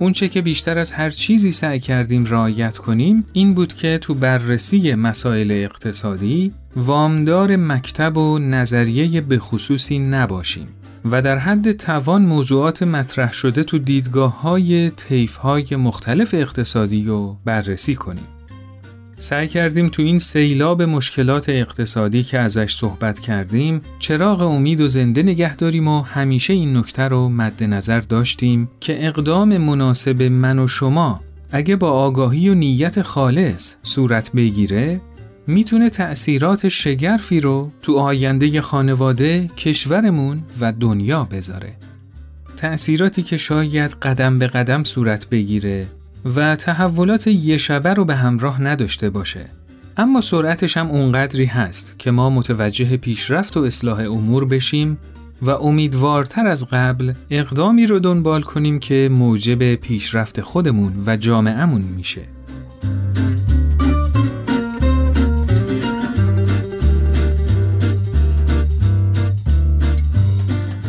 اونچه 0.03 0.29
که 0.29 0.43
بیشتر 0.43 0.79
از 0.79 0.93
هر 0.93 1.11
چیزی 1.11 1.53
سعی 1.53 1.81
کردیم 1.81 2.25
رعایت 2.25 2.79
کنیم 2.79 3.25
این 3.33 3.55
بود 3.55 3.75
که 3.75 3.99
تو 3.99 4.15
بررسی 4.15 4.95
مسائل 4.95 5.51
اقتصادی 5.51 6.53
وامدار 6.77 7.57
مکتب 7.57 8.17
و 8.17 8.39
نظریه 8.39 9.21
به 9.21 9.39
خصوصی 9.39 9.99
نباشیم 9.99 10.69
و 11.11 11.23
در 11.23 11.39
حد 11.39 11.73
توان 11.73 12.23
موضوعات 12.23 12.83
مطرح 12.83 13.33
شده 13.33 13.65
تو 13.65 13.79
دیدگاه 13.79 14.41
های 14.41 14.93
های 15.43 15.77
مختلف 15.77 16.35
اقتصادی 16.35 17.05
رو 17.05 17.37
بررسی 17.45 17.95
کنیم. 17.95 18.27
سعی 19.23 19.49
کردیم 19.49 19.89
تو 19.89 20.03
این 20.03 20.19
سیلاب 20.19 20.83
مشکلات 20.83 21.49
اقتصادی 21.49 22.23
که 22.23 22.39
ازش 22.39 22.75
صحبت 22.75 23.21
کردیم 23.21 23.81
چراغ 23.99 24.41
امید 24.41 24.81
و 24.81 24.89
زنده 24.89 25.23
نگه 25.23 25.57
داریم 25.57 25.89
و 25.89 26.03
همیشه 26.03 26.53
این 26.53 26.77
نکته 26.77 27.03
رو 27.03 27.29
مد 27.29 27.65
نظر 27.65 28.01
داشتیم 28.01 28.71
که 28.81 29.07
اقدام 29.07 29.57
مناسب 29.57 30.23
من 30.23 30.59
و 30.59 30.69
شما 30.69 31.21
اگه 31.51 31.77
با 31.77 31.91
آگاهی 31.91 32.49
و 32.49 32.55
نیت 32.55 33.03
خالص 33.03 33.75
صورت 33.83 34.33
بگیره 34.33 35.01
می‌تونه 35.47 35.91
تأثیرات 35.91 36.69
شگرفی 36.69 37.41
رو 37.41 37.71
تو 37.83 37.97
آینده 37.97 38.61
خانواده، 38.61 39.47
کشورمون 39.57 40.43
و 40.61 40.73
دنیا 40.73 41.25
بذاره. 41.25 41.75
تأثیراتی 42.57 43.23
که 43.23 43.37
شاید 43.37 43.91
قدم 43.91 44.39
به 44.39 44.47
قدم 44.47 44.85
صورت 44.85 45.29
بگیره 45.29 45.87
و 46.25 46.57
تحولات 46.57 47.27
یه 47.27 47.59
شبه 47.59 47.95
رو 47.95 48.05
به 48.05 48.15
همراه 48.15 48.63
نداشته 48.63 49.11
باشه. 49.11 49.47
اما 49.97 50.21
سرعتش 50.21 50.77
هم 50.77 50.91
اونقدری 50.91 51.45
هست 51.45 51.95
که 51.99 52.11
ما 52.11 52.31
متوجه 52.31 52.97
پیشرفت 52.97 53.57
و 53.57 53.61
اصلاح 53.61 53.99
امور 53.99 54.45
بشیم 54.45 54.99
و 55.43 55.51
امیدوارتر 55.51 56.47
از 56.47 56.67
قبل 56.69 57.13
اقدامی 57.31 57.87
رو 57.87 57.99
دنبال 57.99 58.43
کنیم 58.43 58.79
که 58.79 59.09
موجب 59.13 59.75
پیشرفت 59.75 60.41
خودمون 60.41 60.93
و 61.07 61.17
جامعهمون 61.17 61.83
میشه. 61.83 62.23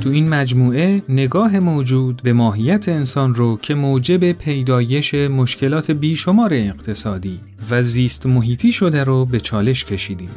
تو 0.03 0.09
این 0.09 0.29
مجموعه 0.29 1.01
نگاه 1.09 1.59
موجود 1.59 2.21
به 2.23 2.33
ماهیت 2.33 2.89
انسان 2.89 3.35
رو 3.35 3.57
که 3.61 3.75
موجب 3.75 4.31
پیدایش 4.31 5.13
مشکلات 5.13 5.91
بیشمار 5.91 6.53
اقتصادی 6.53 7.39
و 7.71 7.81
زیست 7.81 8.25
محیطی 8.25 8.71
شده 8.71 9.03
رو 9.03 9.25
به 9.25 9.39
چالش 9.39 9.85
کشیدیم. 9.85 10.29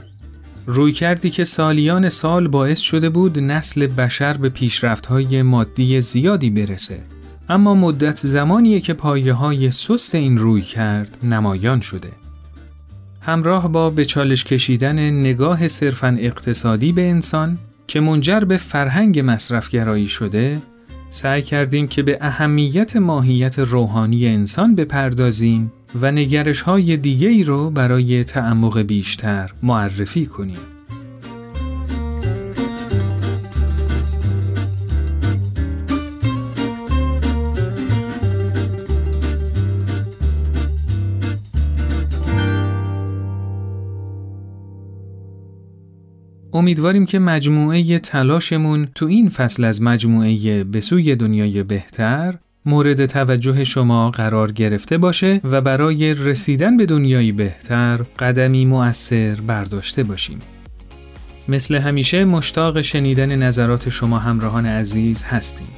روی 0.67 0.93
کردی 0.93 1.31
که 1.31 1.45
سالیان 1.45 2.09
سال 2.09 2.49
باعث 2.49 2.81
شده 2.81 3.09
بود 3.09 3.39
نسل 3.39 3.87
بشر 3.87 4.37
به 4.37 4.49
پیشرفت‌های 4.49 5.43
مادی 5.43 6.01
زیادی 6.01 6.51
برسه. 6.51 6.99
اما 7.49 7.75
مدت 7.75 8.27
زمانیه 8.27 8.81
که 8.81 8.95
پایه 8.95 9.33
های 9.33 9.71
سست 9.71 10.15
این 10.15 10.39
روی 10.39 10.63
کرد 10.63 11.19
نمایان 11.23 11.81
شده. 11.81 12.11
همراه 13.21 13.73
با 13.73 13.91
به 13.91 14.05
چالش 14.05 14.45
کشیدن 14.45 15.11
نگاه 15.11 15.69
صرفاً 15.69 16.17
اقتصادی 16.21 16.93
به 16.93 17.11
انسان 17.11 17.59
که 17.87 18.01
منجر 18.01 18.41
به 18.41 18.57
فرهنگ 18.57 19.23
مصرفگرایی 19.25 20.09
شده 20.09 20.63
سعی 21.11 21.43
کردیم 21.43 21.89
که 21.89 22.03
به 22.03 22.19
اهمیت 22.21 22.97
ماهیت 22.97 23.59
روحانی 23.59 24.27
انسان 24.27 24.75
بپردازیم 24.75 25.73
و 26.01 26.11
نگرش 26.11 26.61
های 26.61 26.97
دیگه 26.97 27.29
ای 27.29 27.45
رو 27.45 27.71
برای 27.71 28.25
تعمق 28.25 28.79
بیشتر 28.79 29.51
معرفی 29.63 30.27
کنیم. 30.27 30.76
امیدواریم 46.53 47.07
که 47.07 47.19
مجموعه 47.19 47.99
تلاشمون 47.99 48.89
تو 48.95 49.07
این 49.07 49.29
فصل 49.29 49.65
از 49.65 49.83
مجموعه 49.83 50.65
به 50.65 50.81
سوی 50.81 51.17
دنیای 51.17 51.63
بهتر 51.63 52.35
مورد 52.67 53.07
توجه 53.07 53.65
شما 53.65 54.11
قرار 54.11 54.53
گرفته 54.53 54.99
باشه 54.99 55.41
و 55.45 55.61
برای 55.61 56.15
رسیدن 56.15 56.77
به 56.77 56.87
دنیایی 56.87 57.33
بهتر 57.33 57.97
قدمی 58.19 58.65
مؤثر 58.65 59.35
برداشته 59.35 60.03
باشیم. 60.03 60.39
مثل 61.49 61.75
همیشه 61.75 62.25
مشتاق 62.25 62.81
شنیدن 62.81 63.37
نظرات 63.37 63.89
شما 63.89 64.19
همراهان 64.19 64.67
عزیز 64.67 65.25
هستیم. 65.25 65.69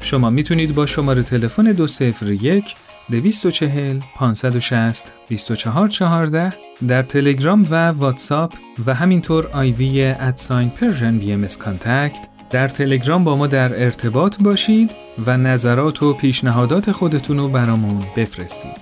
شما 0.00 0.30
می‌تونید 0.30 0.74
با 0.74 0.86
شماره 0.86 1.22
تلفن 1.22 1.72
201 1.72 2.64
240 3.10 4.00
560 4.16 5.12
2414 5.28 6.52
در 6.88 7.02
تلگرام 7.02 7.66
و 7.70 7.90
واتساپ 7.90 8.54
و 8.86 8.94
همینطور 8.94 9.46
آیدی 9.46 10.02
at 10.02 10.70
sign 10.70 11.18
Persian 11.18 11.32
BMS 11.32 11.46
در 12.50 12.68
تلگرام 12.68 13.24
با 13.24 13.36
ما 13.36 13.46
در 13.46 13.84
ارتباط 13.84 14.36
باشید 14.40 14.90
و 15.26 15.36
نظرات 15.36 16.02
و 16.02 16.14
پیشنهادات 16.14 16.92
خودتون 16.92 17.36
رو 17.38 17.48
برامون 17.48 18.06
بفرستید. 18.16 18.76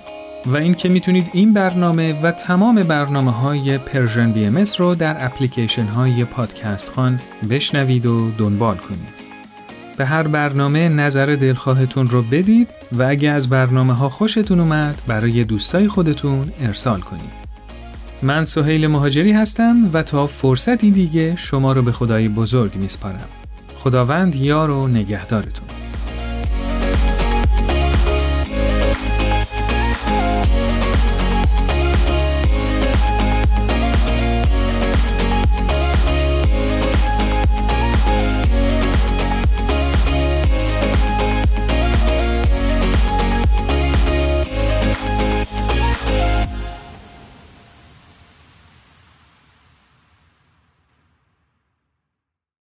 و 0.47 0.57
اینکه 0.57 0.89
می‌تونید 0.89 1.31
این 1.33 1.53
برنامه 1.53 2.21
و 2.23 2.33
تمام 2.33 2.83
برنامه 2.83 3.33
های 3.33 3.79
Persian 3.79 4.33
BMS 4.33 4.65
رو 4.79 4.95
در 4.95 5.25
اپلیکیشن 5.27 5.87
های 5.87 6.25
پادکست‌خوان 6.25 7.21
بشنوید 7.51 8.07
و 8.07 8.31
دنبال 8.39 8.77
کنید. 8.77 9.24
به 9.97 10.05
هر 10.05 10.23
برنامه 10.23 10.89
نظر 10.89 11.27
دلخواهتون 11.27 12.11
رو 12.11 12.23
بدید 12.23 12.69
و 12.93 13.03
اگه 13.03 13.31
از 13.31 13.49
برنامه 13.49 13.95
ها 13.95 14.09
خوشتون 14.09 14.61
اومد 14.61 15.03
برای 15.07 15.45
دوستای 15.45 15.89
خودتون 15.89 16.53
ارسال 16.61 17.01
کنید. 17.01 17.45
من 18.23 18.45
سهیل 18.45 18.87
مهاجری 18.87 19.33
هستم 19.33 19.91
و 19.93 20.03
تا 20.03 20.27
فرصتی 20.27 20.91
دیگه 20.91 21.37
شما 21.37 21.73
رو 21.73 21.83
به 21.83 21.93
خدای 21.93 22.29
بزرگ 22.29 22.77
میسپارم. 22.77 23.29
خداوند 23.79 24.35
یار 24.35 24.71
و 24.71 24.89
نگهدارتون. 24.89 25.64